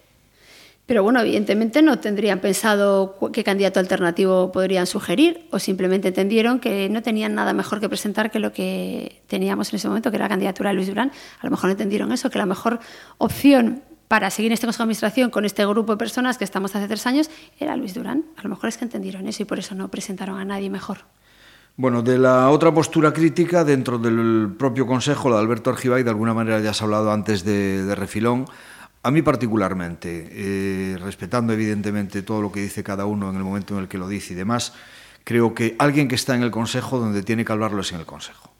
[0.86, 6.88] Pero bueno, evidentemente no tendrían pensado qué candidato alternativo podrían sugerir o simplemente entendieron que
[6.88, 10.24] no tenían nada mejor que presentar que lo que teníamos en ese momento, que era
[10.24, 11.12] la candidatura de Luis Durán.
[11.40, 12.80] A lo mejor entendieron eso, que la mejor
[13.18, 16.88] opción para seguir este Consejo de Administración con este grupo de personas que estamos hace
[16.88, 18.24] tres años era Luis Durán.
[18.36, 20.98] A lo mejor es que entendieron eso y por eso no presentaron a nadie mejor.
[21.76, 26.10] Bueno, de la otra postura crítica dentro del propio Consejo, la de Alberto Argibay, de
[26.10, 28.44] alguna manera ya has hablado antes de refilón,
[29.02, 33.74] a mí particularmente, eh, respetando evidentemente todo lo que dice cada uno en el momento
[33.74, 34.74] en el que lo dice y demás,
[35.24, 38.06] creo que alguien que está en el Consejo donde tiene que hablarlo es en el
[38.06, 38.50] Consejo.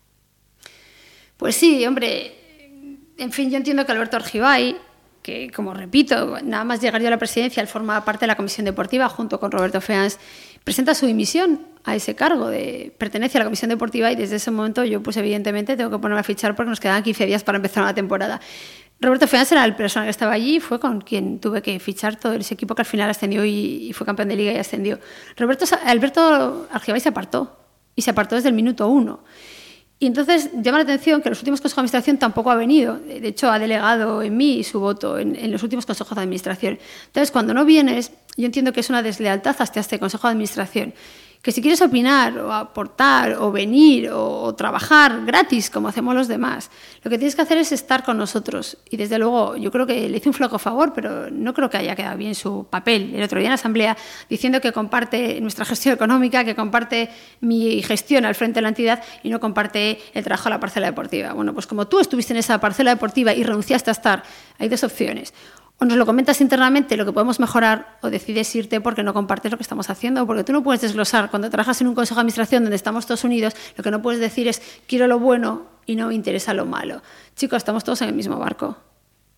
[1.36, 2.38] Pues sí, hombre.
[3.18, 4.76] En fin, yo entiendo que Alberto Argibay,
[5.22, 8.36] que como repito, nada más llegar yo a la presidencia, él forma parte de la
[8.36, 10.18] Comisión Deportiva junto con Roberto Feans,
[10.64, 14.50] presenta su dimisión a ese cargo, de, pertenece a la Comisión Deportiva y desde ese
[14.50, 17.56] momento yo pues evidentemente tengo que ponerme a fichar porque nos quedan 15 días para
[17.56, 18.40] empezar una temporada.
[19.02, 22.14] Roberto Feas era el personal que estaba allí y fue con quien tuve que fichar
[22.14, 25.00] todo ese equipo que al final ascendió y, fue campeón de liga y ascendió.
[25.36, 27.58] Roberto, Alberto Argibay se apartó
[27.96, 29.24] y se apartó desde el minuto uno.
[29.98, 32.96] Y entonces llama la atención que los últimos consejos de administración tampoco ha venido.
[32.98, 36.78] De hecho, ha delegado en mí su voto en, en, los últimos consejos de administración.
[37.06, 40.94] Entonces, cuando no vienes, yo entiendo que es una deslealtad hasta este consejo de administración
[41.42, 46.70] que si quieres opinar o aportar o venir o, trabajar gratis como hacemos los demás,
[47.02, 48.78] lo que tienes que hacer es estar con nosotros.
[48.88, 51.78] Y desde luego yo creo que le hice un flaco favor, pero no creo que
[51.78, 53.96] haya quedado bien su papel el otro día en la Asamblea
[54.30, 59.02] diciendo que comparte nuestra gestión económica, que comparte mi gestión al frente de la entidad
[59.24, 61.32] y no comparte el trabajo de la parcela deportiva.
[61.32, 64.22] Bueno, pues como tú estuviste en esa parcela deportiva y renunciaste a estar,
[64.60, 65.34] hay dos opciones
[65.82, 69.50] o nos lo comentas internamente lo que podemos mejorar o decides irte porque no compartes
[69.50, 71.28] lo que estamos haciendo, porque tú no puedes desglosar.
[71.28, 74.20] Cuando trabajas en un consejo de administración donde estamos todos unidos, lo que no puedes
[74.20, 77.02] decir es quiero lo bueno y no me interesa lo malo.
[77.34, 78.76] Chicos, estamos todos en el mismo barco.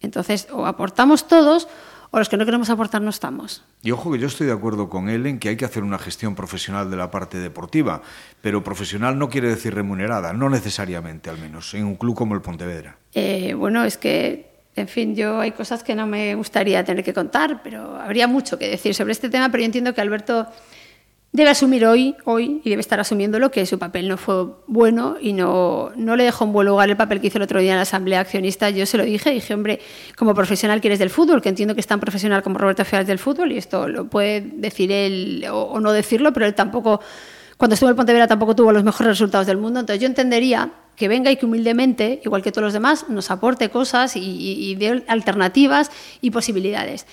[0.03, 1.67] Entonces, o aportamos todos
[2.11, 3.65] o los que no queremos aportar no estamos.
[3.81, 5.99] Y ojo que yo estoy de acuerdo con él en que hay que hacer una
[5.99, 8.03] gestión profesional de la parte deportiva,
[8.43, 12.43] pero profesional no quiere decir remunerada, no necesariamente al menos, en un club como el
[12.43, 12.99] Pontevedra.
[13.15, 17.15] Eh, bueno, es que en fin, yo hay cosas que no me gustaría tener que
[17.15, 20.49] contar, pero habría mucho que decir sobre este tema, pero yo entiendo que Alberto
[21.35, 25.33] debe asumir hoy, hoy, y debe estar asumiéndolo, que su papel no fue bueno y
[25.33, 27.77] no, no le dejó en buen lugar el papel que hizo el otro día en
[27.77, 28.71] la Asamblea Accionista.
[28.71, 29.81] Yo se lo dije, dije, hombre,
[30.17, 33.09] como profesional que eres del fútbol, que entiendo que es tan profesional como Roberto Feas
[33.09, 37.01] del fútbol, y esto lo puede decir él o, no decirlo, pero él tampoco,
[37.57, 41.09] cuando estuvo en Pontevedra tampoco tuvo los mejores resultados del mundo, entonces yo entendería que
[41.09, 45.05] venga y que humildemente, igual que todos los demás, nos aporte cosas y, y, dé
[45.09, 47.07] alternativas y posibilidades.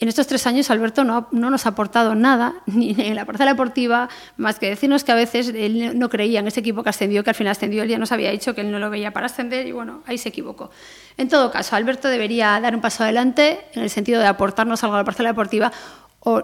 [0.00, 3.52] En estos tres años Alberto no, no, nos ha aportado nada, ni en la parcela
[3.52, 7.22] deportiva, más que decirnos que a veces él no creía en ese equipo que ascendió,
[7.22, 9.26] que al final ascendió, él ya nos había dicho que él no lo veía para
[9.26, 10.70] ascender y bueno, ahí se equivocó.
[11.16, 14.96] En todo caso, Alberto debería dar un paso adelante en el sentido de aportarnos algo
[14.96, 15.70] a la parcela deportiva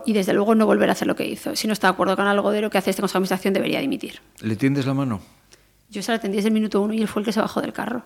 [0.04, 1.56] y desde luego no volver a hacer lo que hizo.
[1.56, 4.20] Si no está de acuerdo con algo de lo que hace de Administración, debería dimitir.
[4.40, 5.20] ¿Le tiendes la mano?
[5.90, 7.60] Yo se la tendí desde el minuto uno y él fue el que se bajó
[7.60, 8.04] del carro.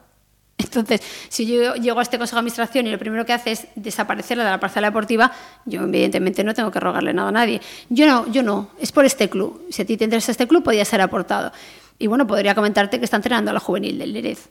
[0.58, 3.66] Entonces, si yo llego a este Consejo de Administración y lo primero que hace es
[3.74, 5.32] desaparecerla de la parcela deportiva,
[5.64, 7.60] yo evidentemente no tengo que rogarle nada a nadie.
[7.90, 9.66] Yo no, yo no, es por este club.
[9.70, 11.52] Si a ti te interesa este club, podría ser aportado.
[11.98, 14.48] Y bueno, podría comentarte que está entrenando a la juvenil del Lerez.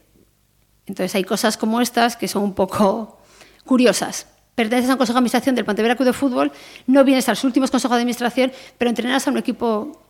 [0.85, 3.19] Entonces hay cosas como estas que son un poco
[3.65, 4.27] curiosas.
[4.55, 6.51] Perteneces a un consejo de administración del Pontevedra Club de Fútbol,
[6.85, 10.02] no vienes a los últimos consejos de administración, pero entrenas a un equipo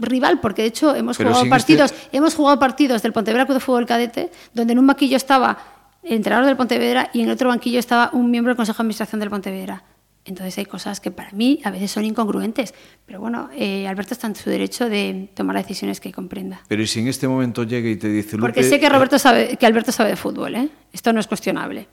[0.00, 2.16] rival, porque de hecho hemos jugado partidos, este...
[2.16, 5.58] hemos jugado partidos del Pontevedra Club de Fútbol Cadete, donde en un banquillo estaba
[6.02, 9.20] el entrenador del Pontevedra y en otro banquillo estaba un miembro del Consejo de Administración
[9.20, 9.84] del Pontevedra.
[10.26, 12.72] Entonces hay cosas que para mí a veces son incongruentes,
[13.04, 16.62] pero bueno, eh, Alberto está en su derecho de tomar decisiones que comprenda.
[16.66, 18.36] Pero ¿y si en este momento llega y te dice...
[18.36, 20.68] Lupe, Porque sé que, Roberto sabe, que Alberto sabe de fútbol, ¿eh?
[20.92, 21.88] esto no es cuestionable.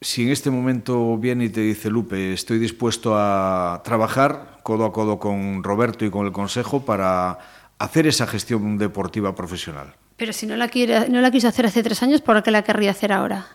[0.00, 4.92] Si en este momento viene y te dice, Lupe, estoy dispuesto a trabajar codo a
[4.92, 7.38] codo con Roberto y con el Consejo para
[7.78, 9.94] hacer esa gestión deportiva profesional.
[10.16, 13.12] Pero si no la, quiere, quiso hacer hace tres años, ¿por qué la querría hacer
[13.12, 13.46] ahora?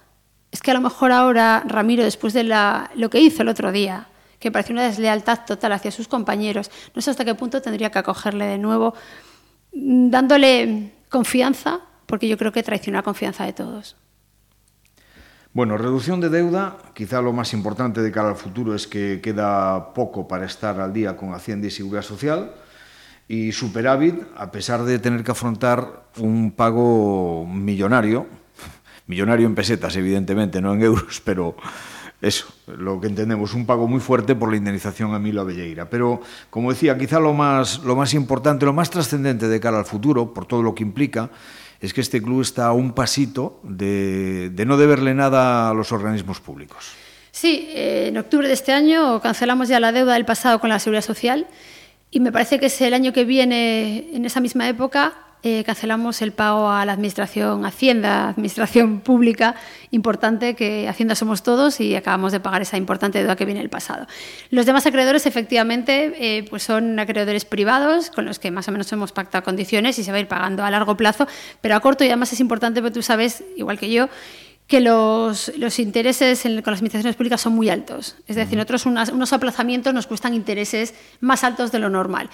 [0.51, 4.07] Es que a lo mejor ahora Ramiro, después de lo que hizo el otro día,
[4.39, 7.99] que parece una deslealtad total hacia sus compañeros, no sé hasta qué punto tendría que
[7.99, 8.93] acogerle de nuevo,
[9.73, 13.95] mm, dándole confianza, porque yo creo que traiciona la confianza de todos.
[15.53, 19.93] Bueno, reducción de deuda, quizá lo máis importante de cara ao futuro es que queda
[19.93, 22.49] pouco para estar al día con Hacienda e Seguridade Social
[23.29, 28.25] e superávit, a pesar de tener que afrontar un pago millonario,
[29.05, 31.53] millonario en pesetas, evidentemente, non en euros, pero
[32.17, 35.85] eso, lo que entendemos, un pago muy fuerte por la indemnización a Milo Avelleira.
[35.85, 39.85] Pero, como decía, quizá lo más, lo más importante, lo más trascendente de cara al
[39.85, 41.29] futuro, por todo lo que implica,
[41.83, 46.39] es que este club está a un pasito de, no deberle nada a los organismos
[46.39, 46.93] públicos.
[47.29, 50.79] Sí, eh, en octubre de este año cancelamos ya la deuda del pasado con la
[50.79, 51.45] Seguridad Social
[52.09, 56.21] y me parece que es el año que viene, en esa misma época, eh, cancelamos
[56.21, 59.55] el pago a la Administración Hacienda, Administración Pública
[59.91, 63.69] importante, que Hacienda somos todos y acabamos de pagar esa importante deuda que viene del
[63.69, 64.07] pasado.
[64.49, 68.91] Los demás acreedores, efectivamente, eh, pues son acreedores privados con los que más o menos
[68.93, 71.27] hemos pactado condiciones y se va a ir pagando a largo plazo,
[71.59, 74.07] pero a corto y además es importante porque tú sabes, igual que yo,
[74.67, 78.15] que los, los intereses en, con las administraciones públicas son muy altos.
[78.27, 82.29] Es decir, nosotros unas, unos aplazamientos nos cuestan intereses más altos de lo normal.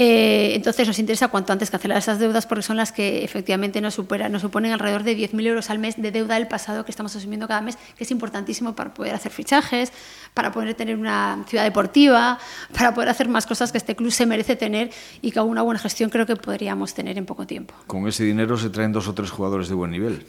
[0.00, 3.94] Eh, entonces nos interesa cuanto antes cancelar esas deudas porque son las que efectivamente nos,
[3.94, 7.16] supera, nos suponen alrededor de 10.000 euros al mes de deuda del pasado que estamos
[7.16, 9.92] asumiendo cada mes, que es importantísimo para poder hacer fichajes,
[10.34, 12.38] para poder tener una ciudad deportiva,
[12.72, 15.62] para poder hacer más cosas que este club se merece tener y que con una
[15.62, 17.74] buena gestión creo que podríamos tener en poco tiempo.
[17.88, 20.24] Con ese dinero se traen dos o tres jugadores de buen nivel.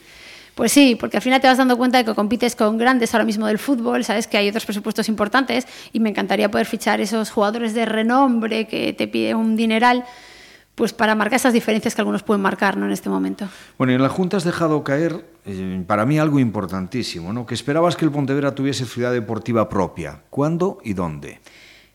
[0.59, 3.23] Pues sí, porque al final te vas dando cuenta de que compites con grandes ahora
[3.23, 7.29] mismo del fútbol, sabes que hay otros presupuestos importantes y me encantaría poder fichar esos
[7.31, 10.03] jugadores de renombre que te pide un dineral
[10.75, 12.87] pues para marcar esas diferencias que algunos pueden marcar ¿no?
[12.87, 13.47] en este momento.
[13.77, 17.45] Bueno, y en la Junta has dejado caer, eh, para mí, algo importantísimo, ¿no?
[17.45, 20.23] que esperabas que el Pontevedra tuviese ciudad deportiva propia.
[20.29, 21.39] ¿Cuándo y dónde?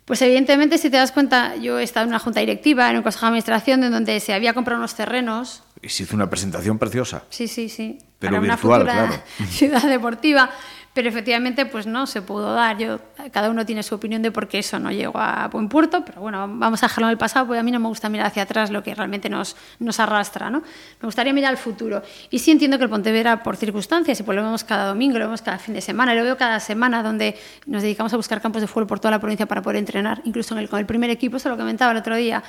[0.06, 3.02] Pues evidentemente, si te das cuenta, yo he estado en una junta directiva, en un
[3.02, 5.63] consejo de administración, en donde se había comprado unos terrenos.
[5.84, 7.24] Y se hizo una presentación preciosa.
[7.28, 7.98] Sí, sí, sí.
[8.18, 9.22] Pero para virtual, una claro.
[9.50, 10.50] Ciudad deportiva
[10.94, 12.78] pero efectivamente pues no se pudo dar.
[12.78, 13.00] Yo,
[13.32, 16.20] cada uno tiene su opinión de por qué eso no llegó a buen puerto, pero
[16.20, 18.44] bueno, vamos a dejarlo en el pasado, porque a mí no me gusta mirar hacia
[18.44, 20.50] atrás lo que realmente nos, nos arrastra.
[20.50, 20.60] ¿no?
[20.60, 22.00] Me gustaría mirar al futuro.
[22.30, 25.24] Y sí entiendo que el Pontevedra, por circunstancias, y pues lo vemos cada domingo, lo
[25.24, 28.62] vemos cada fin de semana, lo veo cada semana, donde nos dedicamos a buscar campos
[28.62, 31.10] de fútbol por toda la provincia para poder entrenar, incluso en el, con el primer
[31.10, 32.44] equipo, eso lo comentaba el otro día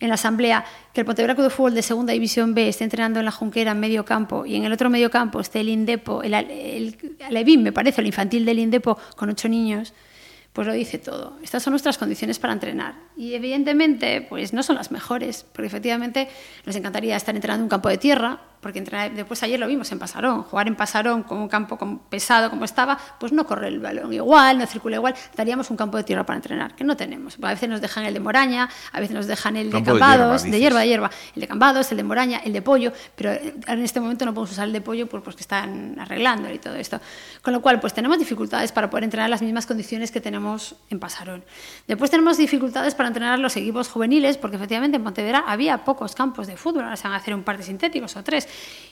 [0.00, 3.24] en la asamblea que el Pontevedra de Fútbol de Segunda División B esté entrenando en
[3.24, 6.34] la Junquera en medio campo y en el otro medio campo esté el Indepo, el,
[6.34, 6.96] el,
[7.30, 9.92] el me parece, el infantil del Indepo con ocho niños,
[10.52, 11.38] pues lo dice todo.
[11.42, 13.07] Estas son nuestras condiciones para entrenar.
[13.18, 16.28] Y evidentemente, pues no son las mejores, porque efectivamente
[16.64, 18.80] nos encantaría estar entrenando en un campo de tierra, porque
[19.14, 21.78] después ayer lo vimos en Pasarón, jugar en Pasarón con un campo
[22.08, 25.96] pesado como estaba, pues no corre el balón igual, no circula igual, daríamos un campo
[25.96, 27.38] de tierra para entrenar, que no tenemos.
[27.40, 30.58] A veces nos dejan el de Moraña, a veces nos dejan el de Cambados, de
[30.58, 34.00] hierba, de hierba, el de Cambados, el de Moraña, el de Pollo, pero en este
[34.00, 37.00] momento no podemos usar el de Pollo pues, porque están arreglando y todo esto.
[37.42, 40.74] Con lo cual, pues tenemos dificultades para poder entrenar en las mismas condiciones que tenemos
[40.90, 41.44] en Pasarón.
[41.86, 46.14] Después tenemos dificultades para para entrenar los equipos juveniles, porque efectivamente en Pontevedra había pocos
[46.14, 48.46] campos de fútbol, ahora se van a hacer un par de sintéticos o tres,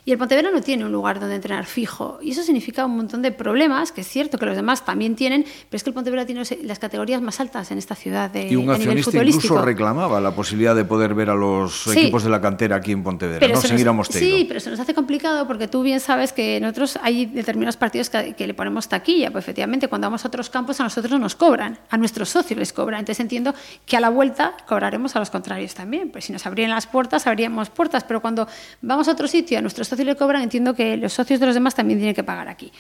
[0.05, 3.21] y el Pontevedra no tiene un lugar donde entrenar fijo, y eso significa un montón
[3.21, 6.25] de problemas, que es cierto que los demás también tienen, pero es que el Pontevedra
[6.25, 10.35] tiene las categorías más altas en esta ciudad de, y un accionista incluso reclamaba la
[10.35, 13.89] posibilidad de poder ver a los equipos de la cantera aquí en Pontevedra, no seguir
[13.89, 17.77] a Sí, pero se nos hace complicado porque tú bien sabes que nosotros hay determinados
[17.77, 21.21] partidos que, que le ponemos taquilla, pues efectivamente cuando vamos a otros campos a nosotros
[21.21, 25.19] nos cobran, a nuestros socios les cobran, entonces entiendo que a la vuelta cobraremos a
[25.19, 26.11] los contrarios también.
[26.11, 28.49] Pues si nos abrían las puertas, abríamos puertas, pero cuando
[28.83, 31.55] vamos a otro sitio a nuestros socios le cobran, entiendo que los socios de los
[31.55, 32.73] demás también tienen que pagar aquí.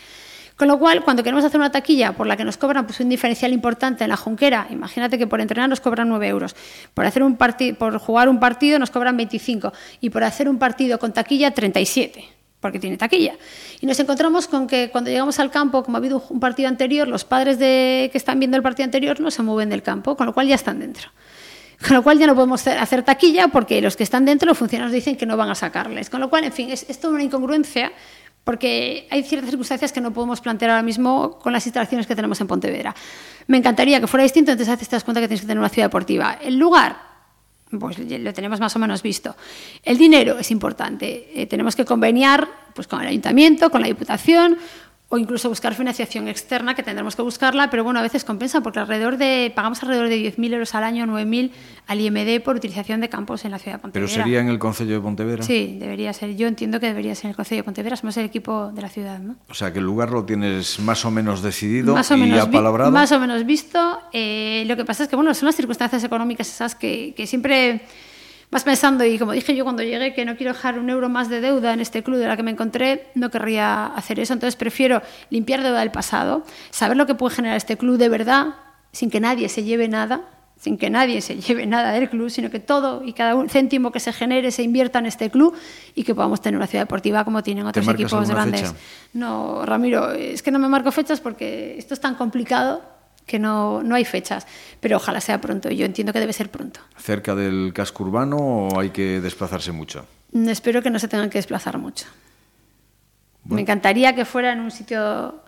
[0.56, 3.10] Con lo cual, cuando queremos hacer una taquilla por la que nos cobran pues, un
[3.10, 6.56] diferencial importante en la junquera, imagínate que por entrenar nos cobran 9 euros,
[6.94, 10.98] por, hacer un por jugar un partido nos cobran 25 y por hacer un partido
[10.98, 13.34] con taquilla 37 porque tiene taquilla.
[13.80, 17.06] Y nos encontramos con que cuando llegamos al campo, como ha habido un partido anterior,
[17.08, 20.26] los padres de, que están viendo el partido anterior no se mueven del campo, con
[20.26, 21.10] lo cual ya están dentro.
[21.86, 24.94] Con lo cual ya no podemos hacer taquilla porque los que están dentro, los funcionarios
[24.94, 26.08] dicen que no van a sacarles.
[26.08, 27.92] Con lo cual, en fin, es, es toda una incongruencia
[28.46, 32.40] porque hay ciertas circunstancias que no podemos plantear ahora mismo con las instalaciones que tenemos
[32.40, 32.94] en Pontevedra.
[33.48, 35.88] Me encantaría que fuera distinto, entonces te das cuenta que tienes que tener una ciudad
[35.88, 36.38] deportiva.
[36.40, 36.96] El lugar,
[37.70, 39.34] pues lo tenemos más o menos visto.
[39.82, 41.30] El dinero es importante.
[41.34, 44.58] Eh, tenemos que conveniar pues, con el ayuntamiento, con la diputación,
[45.08, 48.80] o incluso buscar financiación externa, que tendremos que buscarla, pero bueno, a veces compensa, porque
[48.80, 51.52] alrededor de, pagamos alrededor de 10.000 euros al año, 9.000
[51.86, 54.12] al IMD por utilización de campos en la ciudad de Pontevedra.
[54.12, 55.44] ¿Pero sería en el Concello de Pontevedra?
[55.44, 56.34] Sí, debería ser.
[56.34, 58.88] Yo entiendo que debería ser en el Concello de Pontevedra, somos el equipo de la
[58.88, 59.36] ciudad, ¿no?
[59.48, 62.40] O sea, que el lugar lo tienes más o menos decidido más o y menos
[62.40, 62.90] apalabrado.
[62.90, 64.00] Más o menos visto.
[64.12, 67.82] Eh, lo que pasa es que, bueno, son las circunstancias económicas esas que, que siempre
[68.50, 71.28] vas pensando, y como dije yo cuando llegué, que no quiero dejar un euro más
[71.28, 74.32] de deuda en este club de la que me encontré, no querría hacer eso.
[74.32, 78.54] Entonces prefiero limpiar deuda del pasado, saber lo que puede generar este club de verdad,
[78.92, 80.22] sin que nadie se lleve nada,
[80.58, 83.92] sin que nadie se lleve nada del club, sino que todo y cada un céntimo
[83.92, 85.54] que se genere se invierta en este club
[85.94, 88.74] y que podamos tener una ciudad deportiva como tienen otros equipos grandes.
[89.12, 92.95] No, Ramiro, es que no me marco fechas porque esto es tan complicado
[93.26, 94.46] que no, no hay fechas,
[94.80, 95.70] pero ojalá sea pronto.
[95.70, 96.80] Yo entiendo que debe ser pronto.
[96.96, 100.06] ¿Cerca del casco urbano o hay que desplazarse mucho?
[100.32, 102.06] Espero que no se tengan que desplazar mucho.
[103.44, 105.42] Me encantaría que fuera en un sitio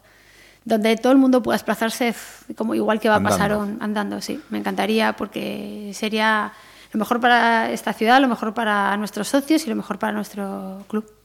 [0.64, 2.14] donde todo el mundo pueda desplazarse
[2.56, 4.40] como igual que va a pasar andando, sí.
[4.50, 6.52] Me encantaría porque sería
[6.92, 10.84] lo mejor para esta ciudad, lo mejor para nuestros socios y lo mejor para nuestro
[10.88, 11.17] club.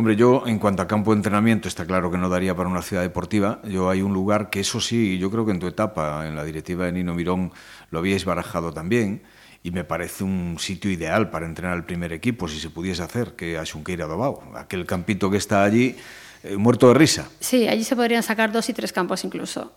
[0.00, 2.80] Hombre, yo en cuanto a campo de entrenamiento, está claro que no daría para una
[2.80, 3.60] ciudad deportiva.
[3.64, 6.42] Yo hay un lugar que eso sí, yo creo que en tu etapa, en la
[6.42, 7.52] directiva de Nino Mirón,
[7.90, 9.20] lo habíais barajado también
[9.62, 13.36] y me parece un sitio ideal para entrenar al primer equipo, si se pudiese hacer,
[13.36, 15.96] que a Xunqueira Dobao, aquel campito que está allí,
[16.44, 17.28] eh, muerto de risa.
[17.38, 19.70] Sí, allí se podrían sacar dos y tres campos incluso.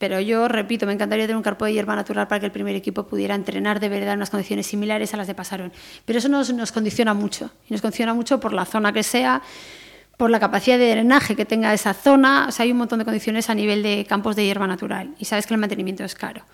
[0.00, 2.74] Pero yo repito, me encantaría tener un campo de hierba natural para que el primer
[2.74, 5.72] equipo pudiera entrenar de verdad en unas condiciones similares a las de Pasarón.
[6.06, 7.50] Pero eso nos, condiciona mucho.
[7.68, 9.42] Y nos condiciona mucho por la zona que sea,
[10.16, 12.46] por la capacidad de drenaje que tenga esa zona.
[12.48, 15.10] O sea, hay un montón de condiciones a nivel de campos de hierba natural.
[15.18, 16.46] Y sabes que el mantenimiento es caro.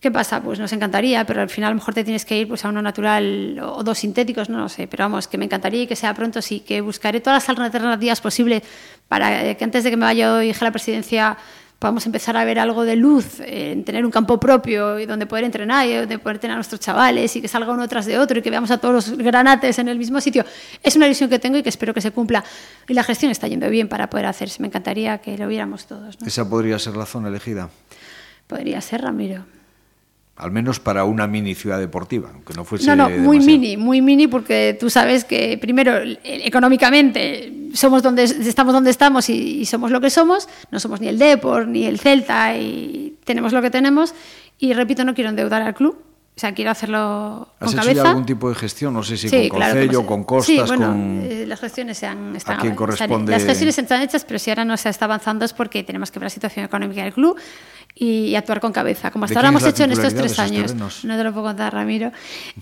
[0.00, 0.42] ¿Qué pasa?
[0.42, 2.70] Pues nos encantaría, pero al final a lo mejor te tienes que ir pues, a
[2.70, 4.88] uno natural o dos sintéticos, no lo sé.
[4.88, 8.22] Pero vamos, que me encantaría y que sea pronto, sí, que buscaré todas las alternativas
[8.22, 8.62] posibles
[9.06, 11.36] para que antes de que me vaya hoy a la presidencia
[11.80, 15.44] podamos empezar a ver algo de luz, en tener un campo propio y donde poder
[15.44, 18.38] entrenar y donde poder tener a nuestros chavales y que salga uno tras de otro
[18.38, 20.44] y que veamos a todos los granates en el mismo sitio.
[20.82, 22.44] Es una visión que tengo y que espero que se cumpla.
[22.86, 24.60] Y la gestión está yendo bien para poder hacerse.
[24.60, 26.18] Me encantaría que lo viéramos todos.
[26.24, 27.70] ¿Esa podría ser la zona elegida?
[28.46, 29.59] Podría ser, Ramiro
[30.40, 32.86] al menos para una mini ciudad deportiva, aunque no fuese.
[32.86, 35.92] No, no, muy mini, muy mini, porque tú sabes que primero
[36.24, 41.18] económicamente somos donde estamos donde estamos y, somos lo que somos, no somos ni el
[41.18, 44.14] Depor ni el Celta y tenemos lo que tenemos.
[44.58, 45.96] Y repito, no quiero endeudar al club.
[46.40, 47.90] O sea, quiero hacerlo con ¿Has cabeza.
[47.90, 48.94] hecho ya algún tipo de gestión?
[48.94, 51.20] No sé si con Concello, con Costas, sí, bueno, con...
[51.22, 53.30] Eh, las gestiones se han, están, ¿A quién corresponde?
[53.30, 56.18] Las gestiones están hechas, pero si ahora no se está avanzando es porque tenemos que
[56.18, 57.38] ver la situación económica del club
[57.94, 60.74] y, actuar con cabeza, como hasta ahora hemos hecho en estos tres años.
[61.04, 62.10] No te lo puedo contar, Ramiro,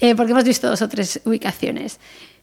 [0.01, 2.01] eh, porque hemos visto dos o tres ubicaciones.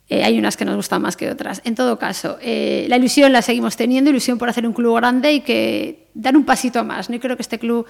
[0.08, 1.62] Eh, hay unas que nos gustan más que otras.
[1.66, 5.34] En todo caso, eh, la ilusión la seguimos teniendo, ilusión por hacer un club grande
[5.34, 7.10] y que dar un pasito más.
[7.10, 7.20] ¿no?
[7.20, 7.86] creo que este club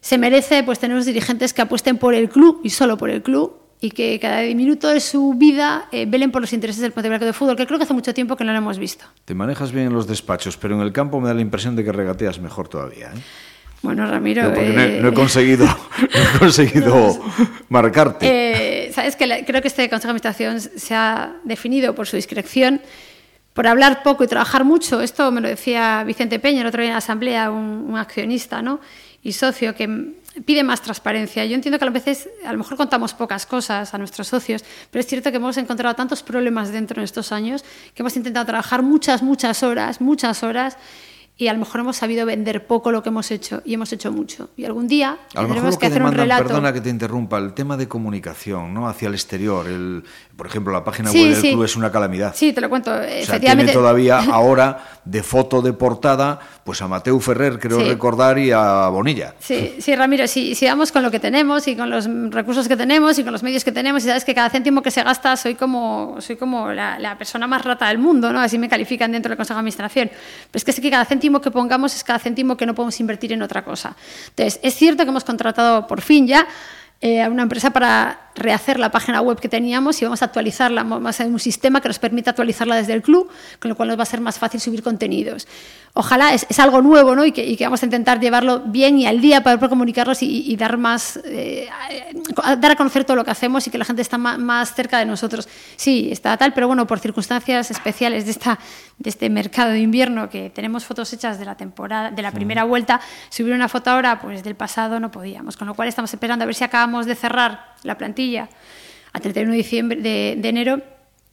[0.00, 3.22] se merece pues, tener unos dirigentes que apuesten por el club y solo por el
[3.22, 7.32] club y que cada minuto de su vida velen por los intereses del Ponte de
[7.32, 9.04] Fútbol, que creo que hace mucho tiempo que no lo hemos visto.
[9.24, 11.84] Te manejas bien en los despachos, pero en el campo me da la impresión de
[11.84, 13.06] que regateas mejor todavía.
[13.06, 13.20] ¿eh?
[13.82, 14.42] Bueno, Ramiro.
[14.42, 15.64] no, he, eh, conseguido,
[16.02, 17.20] he conseguido
[17.68, 18.26] marcarte.
[18.26, 22.80] Eh, Sabes que creo que este Consejo de Administración se ha definido por su discreción,
[23.54, 25.00] por hablar poco y trabajar mucho.
[25.00, 28.80] Esto me lo decía Vicente Peña el otro día en la Asamblea, un, accionista, ¿no?
[29.22, 31.44] Y socio que pide más transparencia.
[31.44, 35.00] Yo entiendo que a veces a lo mejor contamos pocas cosas a nuestros socios, pero
[35.00, 37.64] es cierto que hemos encontrado tantos problemas dentro de estos años
[37.94, 40.76] que hemos intentado trabajar muchas, muchas horas, muchas horas
[41.40, 44.10] y a lo mejor hemos sabido vender poco lo que hemos hecho y hemos hecho
[44.10, 44.50] mucho.
[44.56, 46.42] Y algún día a lo mejor que, hacer un relato.
[46.42, 48.88] Perdona que te interrumpa, el tema de comunicación, ¿no?
[48.88, 50.02] Hacia el exterior, el,
[50.36, 52.34] por ejemplo, la página web del club es una calamidad.
[52.34, 52.90] Sí, te lo cuento.
[52.92, 58.36] O sea, tiene todavía ahora de foto de portada, pues a Mateo Ferrer, creo recordar,
[58.40, 59.34] y a Bonilla.
[59.38, 62.76] Sí, sí, Ramiro, si, si vamos con lo que tenemos y con los recursos que
[62.76, 65.36] tenemos y con los medios que tenemos, y sabes que cada céntimo que se gasta
[65.36, 68.40] soy como, soy como la, la persona más rata del mundo, ¿no?
[68.40, 70.08] Así me califican dentro del Consejo de Administración.
[70.08, 72.98] Pero es que sé que cada céntimo que pongamos es cada céntimo que no podemos
[73.00, 73.94] invertir en otra cosa.
[74.30, 76.46] Entonces, es cierto que hemos contratado por fin ya
[77.00, 80.82] eh, a una empresa para rehacer la página web que teníamos y vamos a actualizarla,
[80.82, 83.28] vamos a un sistema que nos permita actualizarla desde el club,
[83.60, 85.46] con lo cual nos va a ser más fácil subir contenidos.
[85.94, 87.24] Ojalá es, es algo nuevo ¿no?
[87.24, 90.22] y, que, y, que, vamos a intentar llevarlo bien y al día para poder comunicarlos
[90.22, 91.68] y, y dar más, eh,
[92.58, 94.98] dar a conocer todo lo que hacemos y que la gente está más, más, cerca
[94.98, 95.48] de nosotros.
[95.76, 98.58] Sí, está tal, pero bueno, por circunstancias especiales de, esta,
[98.98, 102.62] de este mercado de invierno que tenemos fotos hechas de la temporada, de la primera
[102.62, 102.68] sí.
[102.68, 106.44] vuelta, subir una foto ahora pues del pasado no podíamos, con lo cual estamos esperando
[106.44, 108.48] a ver si acabamos de cerrar la plantilla
[109.12, 110.82] a 31 de, diciembre, de, de enero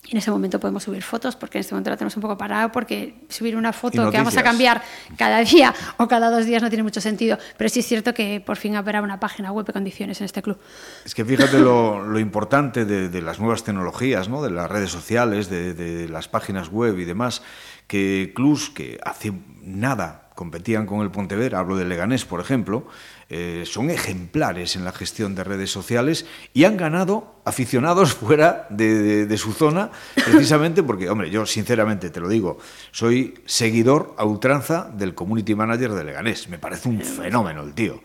[0.08, 2.38] y en ese momento podemos subir fotos, porque en este momento la tenemos un poco
[2.38, 4.84] parado, porque subir una foto que vamos a cambiar
[5.18, 7.40] cada día o cada dos días no tiene mucho sentido.
[7.58, 10.44] Pero sí es cierto que por fin habrá una página web de condiciones en este
[10.44, 10.60] club.
[11.04, 14.44] Es que fíjate lo, lo importante de, de, las nuevas tecnologías, ¿no?
[14.44, 17.42] de las redes sociales, de, de las páginas web y demás,
[17.88, 19.34] que clubs que hace
[19.64, 22.86] nada competían con el Pontevedra, hablo del Leganés, por ejemplo,
[23.30, 28.94] eh, son ejemplares en la gestión de redes sociales y han ganado aficionados fuera de,
[29.02, 32.60] de, de, su zona, precisamente porque, hombre, yo sinceramente te lo digo,
[32.92, 36.50] soy seguidor a ultranza del community manager de Leganés.
[36.50, 38.02] Me parece un fenómeno el tío.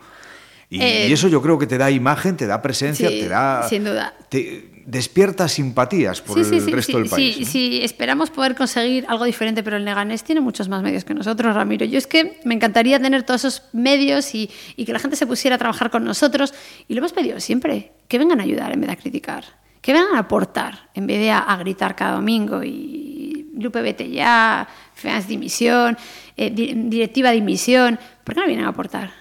[0.69, 3.27] Y, eh, y, eso yo creo que te da imagen, te da presencia, sí, te
[3.27, 3.67] da.
[3.67, 4.13] Sin duda.
[4.29, 7.35] Te despierta simpatías por sí, el sí, resto del país.
[7.35, 7.47] Sí, ¿no?
[7.47, 11.55] sí, esperamos poder conseguir algo diferente, pero el Leganés tiene muchos más medios que nosotros,
[11.55, 11.85] Ramiro.
[11.85, 15.27] Yo es que me encantaría tener todos esos medios y, y que la gente se
[15.27, 16.53] pusiera a trabajar con nosotros.
[16.87, 19.43] Y lo hemos pedido siempre, que vengan a ayudar en vez de a criticar,
[19.81, 24.09] que vengan a aportar en vez de a, a gritar cada domingo y Lupe vete
[24.09, 25.97] ya, FEANS dimisión,
[26.35, 27.99] eh, directiva dimisión.
[28.23, 29.11] ¿Por qué no vienen a aportar?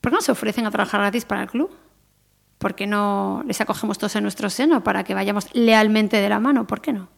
[0.00, 1.70] ¿Por qué no se ofrecen a trabajar gratis para el club?
[2.60, 6.38] ¿Por qué no les acogemos todos en nuestro seno para que vayamos lealmente de la
[6.38, 6.66] mano?
[6.66, 7.08] ¿Por qué no?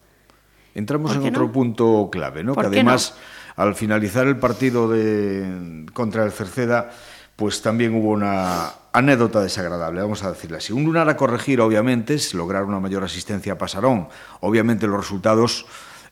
[0.73, 1.51] Entramos en otro no?
[1.51, 2.55] punto clave, ¿no?
[2.55, 3.17] Que además,
[3.57, 3.63] no?
[3.65, 6.91] al finalizar el partido de, contra el Cerceda,
[7.35, 10.71] pues también hubo una anécdota desagradable, vamos a decirle así.
[10.71, 14.07] Un lunar a corregir, obviamente, es lograr una mayor asistencia a Pasarón.
[14.39, 15.65] Obviamente los resultados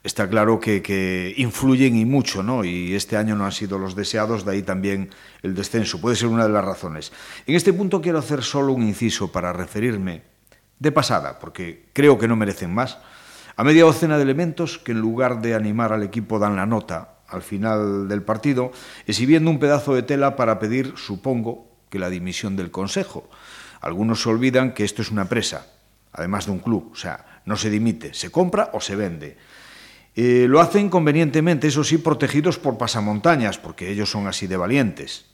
[0.04, 2.64] está claro que, influyen y mucho, ¿no?
[2.64, 5.10] Y este año no han sido los deseados, de ahí también
[5.44, 6.02] el descenso.
[6.02, 7.12] Puede ser una de las razones.
[7.46, 10.24] En este punto quiero hacer solo un inciso para referirme
[10.80, 12.98] de pasada, porque creo que no merecen más,
[13.56, 17.20] a media docena de elementos que en lugar de animar al equipo dan la nota
[17.28, 18.72] al final del partido,
[19.06, 23.30] exhibiendo un pedazo de tela para pedir, supongo, que la dimisión del Consejo.
[23.82, 25.68] Algunos se olvidan que esto es una empresa,
[26.12, 29.38] además de un club, o sea, no se dimite, se compra o se vende.
[30.16, 35.26] Eh, lo hacen convenientemente, eso sí, protegidos por pasamontañas, porque ellos son así de valientes.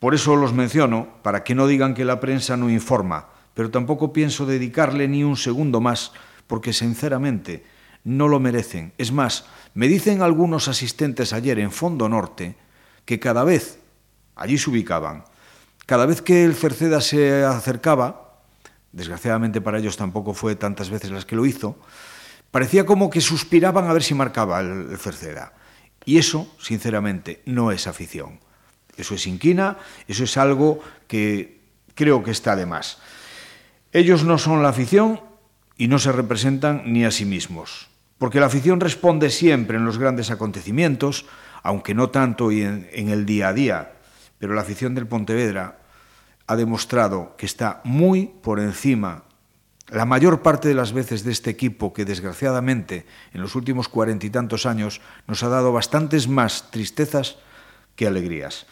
[0.00, 4.12] Por eso los menciono, para que no digan que la prensa no informa, pero tampoco
[4.12, 6.12] pienso dedicarle ni un segundo más,
[6.48, 7.64] porque sinceramente
[8.02, 8.92] no lo merecen.
[8.98, 12.56] Es más, me dicen algunos asistentes ayer en Fondo Norte
[13.04, 13.78] que cada vez,
[14.34, 15.24] allí se ubicaban,
[15.86, 18.40] cada vez que el Cerceda se acercaba,
[18.90, 21.76] desgraciadamente para ellos tampoco fue tantas veces las que lo hizo,
[22.52, 25.54] Parecía como que suspiraban a ver si marcaba el, Cerceda.
[26.04, 28.40] Y eso, sinceramente, no es afición.
[28.96, 31.62] Eso es inquina, eso es algo que
[31.94, 32.98] creo que está de más.
[33.90, 35.20] Ellos no son la afición
[35.78, 37.88] y no se representan ni a sí mismos.
[38.18, 41.24] Porque la afición responde siempre en los grandes acontecimientos,
[41.62, 43.92] aunque no tanto en, en el día a día.
[44.38, 45.78] Pero la afición del Pontevedra
[46.46, 49.24] ha demostrado que está muy por encima
[49.92, 54.24] La mayor parte de las veces de este equipo que desgraciadamente en los últimos cuarenta
[54.24, 57.36] y tantos años nos ha dado bastantes más tristezas
[57.94, 58.64] que alegrías.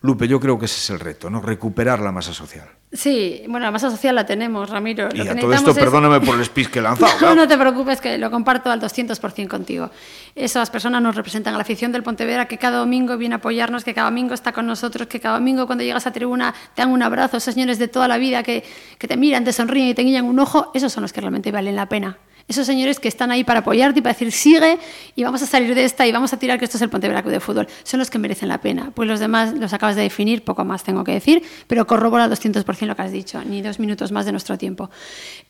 [0.00, 1.40] Lupe, yo creo que ese es el reto, ¿no?
[1.40, 2.68] Recuperar la masa social.
[2.92, 5.08] Sí, bueno, la masa social la tenemos, Ramiro.
[5.12, 5.76] Y lo a todo esto, es...
[5.76, 7.12] perdóname por el speech que he lanzado.
[7.20, 9.90] no, no te preocupes, que lo comparto al 200% contigo.
[10.36, 13.82] Esas personas nos representan a la afición del Pontevedra, que cada domingo viene a apoyarnos,
[13.82, 16.92] que cada domingo está con nosotros, que cada domingo cuando llegas a tribuna te dan
[16.92, 18.64] un abrazo, esos señores de toda la vida que,
[18.98, 21.50] que te miran, te sonríen y te guiñan un ojo, esos son los que realmente
[21.50, 22.18] valen la pena.
[22.48, 24.78] Esos señores que están ahí para apoyarte y para decir, sigue
[25.14, 27.20] y vamos a salir de esta y vamos a tirar que esto es el Pontevedra
[27.22, 27.68] Club de Fútbol.
[27.84, 28.90] Son los que merecen la pena.
[28.94, 32.32] Pues los demás los acabas de definir, poco más tengo que decir, pero corrobora al
[32.32, 34.90] 200% lo que has dicho, ni dos minutos más de nuestro tiempo.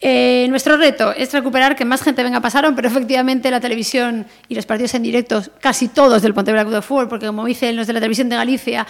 [0.01, 4.27] Eh, nuestro reto es recuperar que más gente venga a Pasaron, pero efectivamente la televisión
[4.49, 7.77] y los partidos en directo, casi todos del Pontevedra Club de Fútbol, porque como dicen
[7.77, 8.87] los de la televisión de Galicia,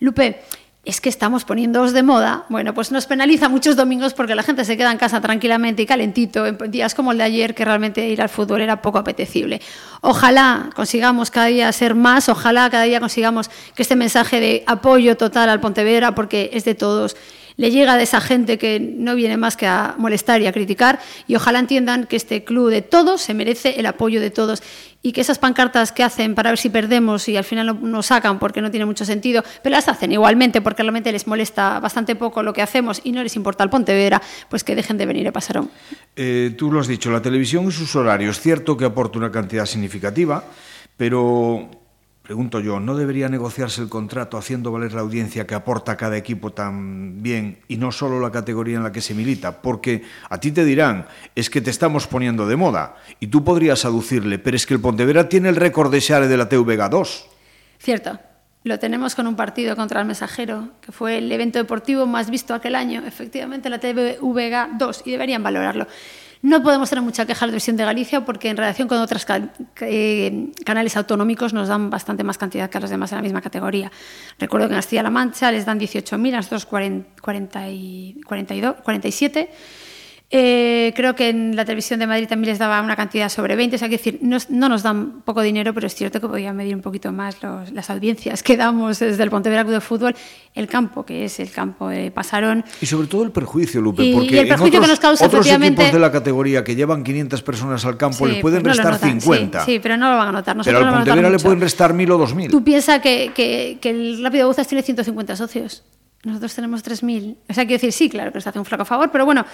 [0.00, 0.42] Lupe,
[0.84, 4.64] es que estamos poniéndoos de moda, bueno, pues nos penaliza muchos domingos porque la gente
[4.64, 8.08] se queda en casa tranquilamente y calentito en días como el de ayer, que realmente
[8.08, 9.60] ir al fútbol era poco apetecible.
[10.00, 15.16] Ojalá consigamos cada día ser más, ojalá cada día consigamos que este mensaje de apoyo
[15.16, 17.16] total al Pontevedra, porque es de todos,
[17.56, 21.00] le llega de esa gente que no viene más que a molestar y a criticar
[21.26, 24.62] y ojalá entiendan que este club de todos se merece el apoyo de todos
[25.02, 28.02] y que esas pancartas que hacen para ver si perdemos y al final no, no
[28.02, 32.14] sacan porque no tiene mucho sentido, pero las hacen igualmente porque realmente les molesta bastante
[32.14, 35.26] poco lo que hacemos y no les importa el Pontevedra, pues que dejen de venir
[35.26, 35.70] a Pasarón.
[36.14, 39.66] Eh, tú lo has dicho, la televisión y sus horarios, cierto que aporta una cantidad
[39.66, 40.44] significativa,
[40.96, 41.68] pero
[42.22, 46.52] Pregunto yo, ¿no debería negociarse el contrato haciendo valer la audiencia que aporta cada equipo
[46.52, 49.60] tan bien y no solo la categoría en la que se milita?
[49.60, 53.84] Porque a ti te dirán, es que te estamos poniendo de moda y tú podrías
[53.84, 57.26] aducirle, pero es que el Pontevedra tiene el récord de Xare de la TVG 2.
[57.80, 58.20] Cierto,
[58.64, 62.54] lo tenemos con un partido contra el Mensajero, que fue el evento deportivo más visto
[62.54, 65.86] aquel año, efectivamente la TVG 2, y deberían valorarlo.
[66.42, 69.24] No podemos tener mucha queja de la televisión de Galicia porque en relación con otros
[69.80, 73.40] eh, canales autonómicos nos dan bastante más cantidad que a los demás en la misma
[73.40, 73.92] categoría.
[74.40, 79.50] Recuerdo que en Castilla-La Mancha les dan 18.000, a nosotros 40, 40 y 42, 47
[80.34, 83.76] eh, creo que en la televisión de Madrid también les daba una cantidad sobre 20,
[83.76, 86.56] o sea, que decir, no, no, nos dan poco dinero, pero es cierto que podían
[86.56, 90.16] medir un poquito más los, las audiencias que damos desde el Pontevedra Club de Fútbol,
[90.54, 92.64] el campo, que es el campo de Pasarón.
[92.80, 95.00] Y sobre todo el perjuicio, Lupe, y, porque y el perjuicio en otros, que nos
[95.00, 98.62] causa, otros equipos de la categoría que llevan 500 personas al campo sí, les pueden
[98.62, 99.66] pues no restar 50.
[99.66, 100.56] Sí, sí, pero no lo van a notar.
[100.56, 102.50] Nosotros pero al Pontevedra le pueden restar 1.000 o 2.000.
[102.50, 105.82] Tú piensas que, que, que el Rápido Buzas tiene 150 socios.
[106.24, 107.36] Nosotros tenemos 3.000.
[107.50, 109.44] O sea, quiero decir, sí, claro que nos hace un flaco favor, pero bueno,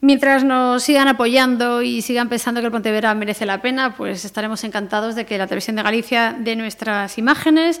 [0.00, 4.62] Mientras nos sigan apoyando y sigan pensando que el Pontevedra merece la pena, pues estaremos
[4.64, 7.80] encantados de que la Televisión de Galicia dé nuestras imágenes,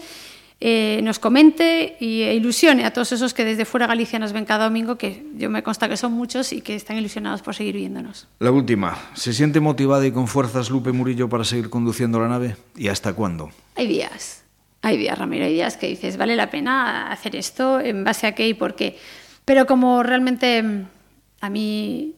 [0.58, 4.32] eh, nos comente y e ilusione a todos esos que desde fuera de Galicia nos
[4.32, 7.54] ven cada domingo, que yo me consta que son muchos y que están ilusionados por
[7.54, 8.26] seguir viéndonos.
[8.38, 12.56] La última, ¿se siente motivada y con fuerzas Lupe Murillo para seguir conduciendo la nave?
[12.74, 13.50] ¿Y hasta cuándo?
[13.74, 14.44] Hay días,
[14.80, 18.34] hay días, Ramiro, hay días que dices, vale la pena hacer esto, en base a
[18.34, 18.96] qué y por qué.
[19.44, 20.86] Pero como realmente
[21.40, 22.14] a mí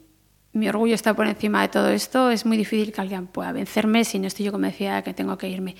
[0.52, 4.04] mi orgullo está por encima de todo esto, es muy difícil que alguien pueda vencerme
[4.04, 5.76] si no estoy yo convencida de que tengo que irme.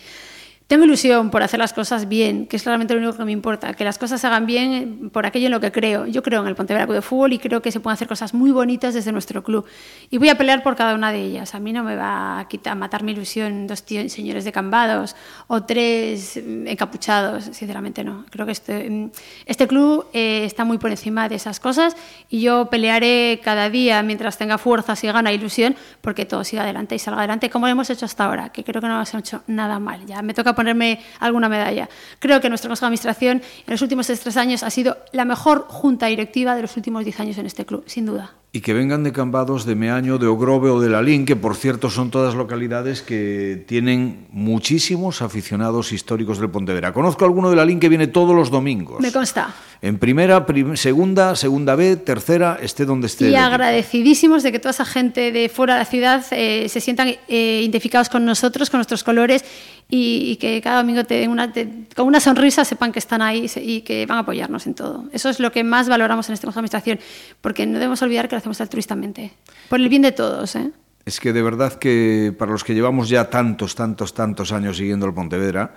[0.69, 3.73] Tengo ilusión por hacer las cosas bien, que es claramente lo único que me importa,
[3.73, 6.05] que las cosas se hagan bien por aquello en lo que creo.
[6.05, 8.35] Yo creo en el Pontevedra Club de Fútbol y creo que se pueden hacer cosas
[8.35, 9.65] muy bonitas desde nuestro club.
[10.11, 11.55] Y voy a pelear por cada una de ellas.
[11.55, 14.53] A mí no me va a, quitar, a matar mi ilusión dos tíos, señores de
[14.53, 15.17] Cambados
[15.47, 18.27] o tres encapuchados, sinceramente no.
[18.29, 19.11] Creo que este,
[19.47, 21.97] este club eh, está muy por encima de esas cosas
[22.29, 26.95] y yo pelearé cada día mientras tenga fuerzas y gana ilusión porque todo siga adelante
[26.95, 29.43] y salga adelante como lo hemos hecho hasta ahora, que creo que no hemos hecho
[29.47, 30.05] nada mal.
[30.05, 31.89] Ya me toca ponerme alguna medalla.
[32.19, 35.67] Creo que nuestro Consejo de Administración en los últimos tres años ha sido la mejor
[35.69, 38.35] junta directiva de los últimos diez años en este club, sin duda.
[38.51, 41.91] Y que vengan de Cambados, de Meaño, de Ogrove o de Lalín, que por cierto
[41.91, 46.93] son todas localidades que tienen muchísimos aficionados históricos del Pontevedra.
[46.93, 49.01] Conozco a alguno de Lalín que viene todos los domingos.
[49.01, 49.55] Me consta.
[49.81, 53.31] En primera, prim segunda, segunda B, tercera, esté donde esté.
[53.31, 57.09] Y agradecidísimos de que toda esa gente de fuera de la ciudad eh, se sientan
[57.09, 59.45] eh, identificados con nosotros, con nuestros colores
[59.89, 63.23] y, y que cada domingo te den una, te, con una sonrisa sepan que están
[63.23, 65.05] ahí y que van a apoyarnos en todo.
[65.13, 66.99] Eso es lo que más valoramos en este Consejo de Administración,
[67.41, 69.33] porque no debemos olvidar que lo hacemos altruistamente,
[69.69, 70.57] por el bien de todos.
[70.57, 70.73] ¿eh?
[71.05, 75.07] Es que de verdad que para los que llevamos ya tantos, tantos, tantos años siguiendo
[75.07, 75.77] el Pontevedra,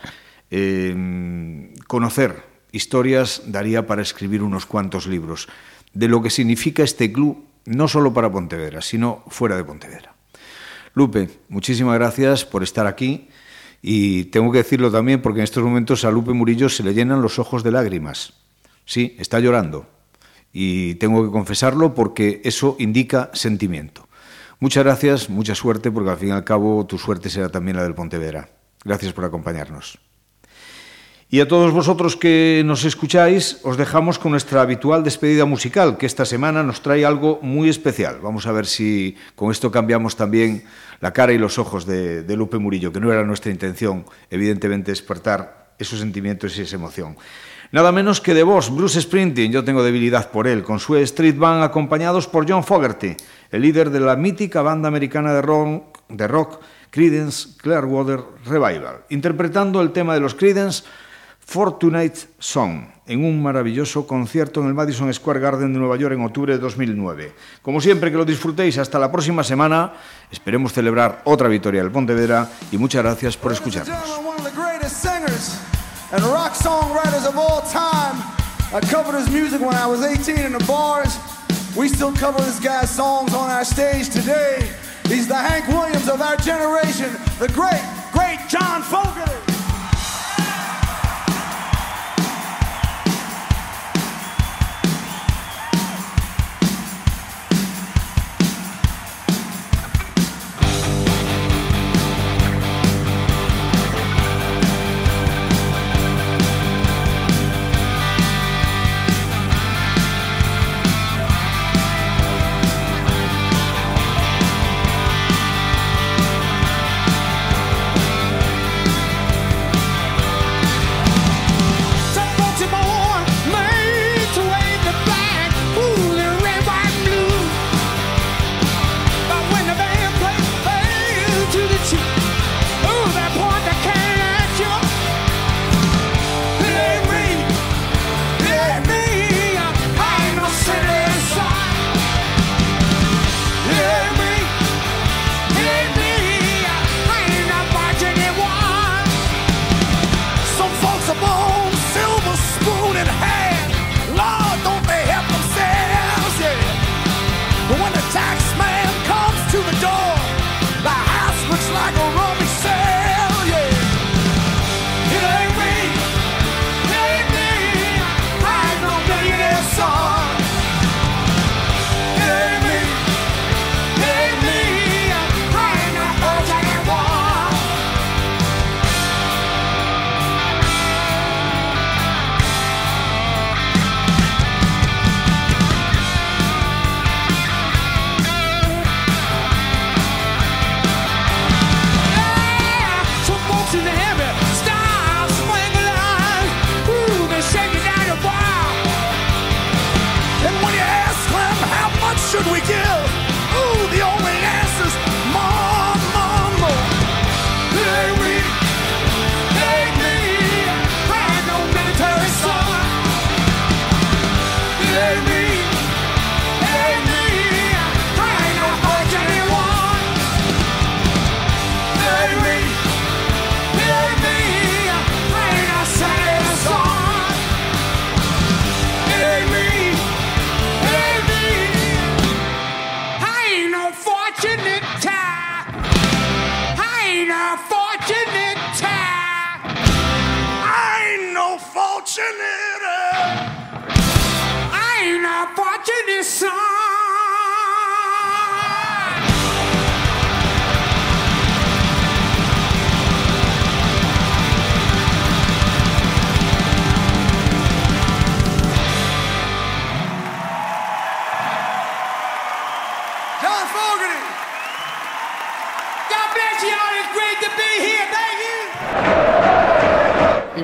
[1.88, 5.48] conocer historias daría para escribir unos cuantos libros
[5.94, 10.16] de lo que significa este club, no solo para Pontevedra, sino fuera de Pontevedra.
[10.94, 13.30] Lupe, muchísimas gracias por estar aquí
[13.82, 17.22] y tengo que decirlo también porque en estos momentos a Lupe Murillo se le llenan
[17.22, 18.34] los ojos de lágrimas.
[18.86, 19.88] Sí, está llorando
[20.54, 24.08] y tengo que confesarlo porque eso indica sentimiento.
[24.60, 27.84] Muchas gracias, mucha suerte porque al fin y al cabo tu suerte será también la
[27.84, 28.50] del Pontevedra.
[28.84, 30.00] Gracias por acompañarnos.
[31.34, 36.06] Y a todos vosotros que nos escucháis, os dejamos con nuestra habitual despedida musical, que
[36.06, 38.20] esta semana nos trae algo muy especial.
[38.22, 40.66] Vamos a ver si con esto cambiamos también
[41.00, 44.92] la cara y los ojos de, de Lupe Murillo, que no era nuestra intención, evidentemente,
[44.92, 47.16] despertar esos sentimientos y esa emoción.
[47.72, 51.38] Nada menos que de vos, Bruce Springsteen, yo tengo debilidad por él, con su Street
[51.38, 53.16] Band acompañados por John Fogerty,
[53.52, 56.60] el líder de la mítica banda americana de rock de rock
[56.90, 60.84] Creedence Clearwater Revival, interpretando el tema de los Creedence
[61.46, 66.24] Fortunate Song en un maravilloso concierto en el Madison Square Garden de Nueva York en
[66.24, 67.34] octubre de 2009.
[67.62, 69.94] Como siempre, que lo disfrutéis hasta la próxima semana.
[70.32, 73.98] Esperemos celebrar otra victoria del Pontevedra y muchas gracias por escucharnos.
[78.74, 81.20] I covered his music when I was 18 in the bars.
[81.76, 84.72] We still cover this guy's songs on our stage today.
[85.08, 87.84] He's the Hank Williams of our generation, the great,
[88.14, 89.41] great John Fogerty.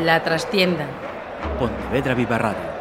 [0.07, 0.85] La trastienda.
[1.59, 2.76] Pontevedra Viva Radio.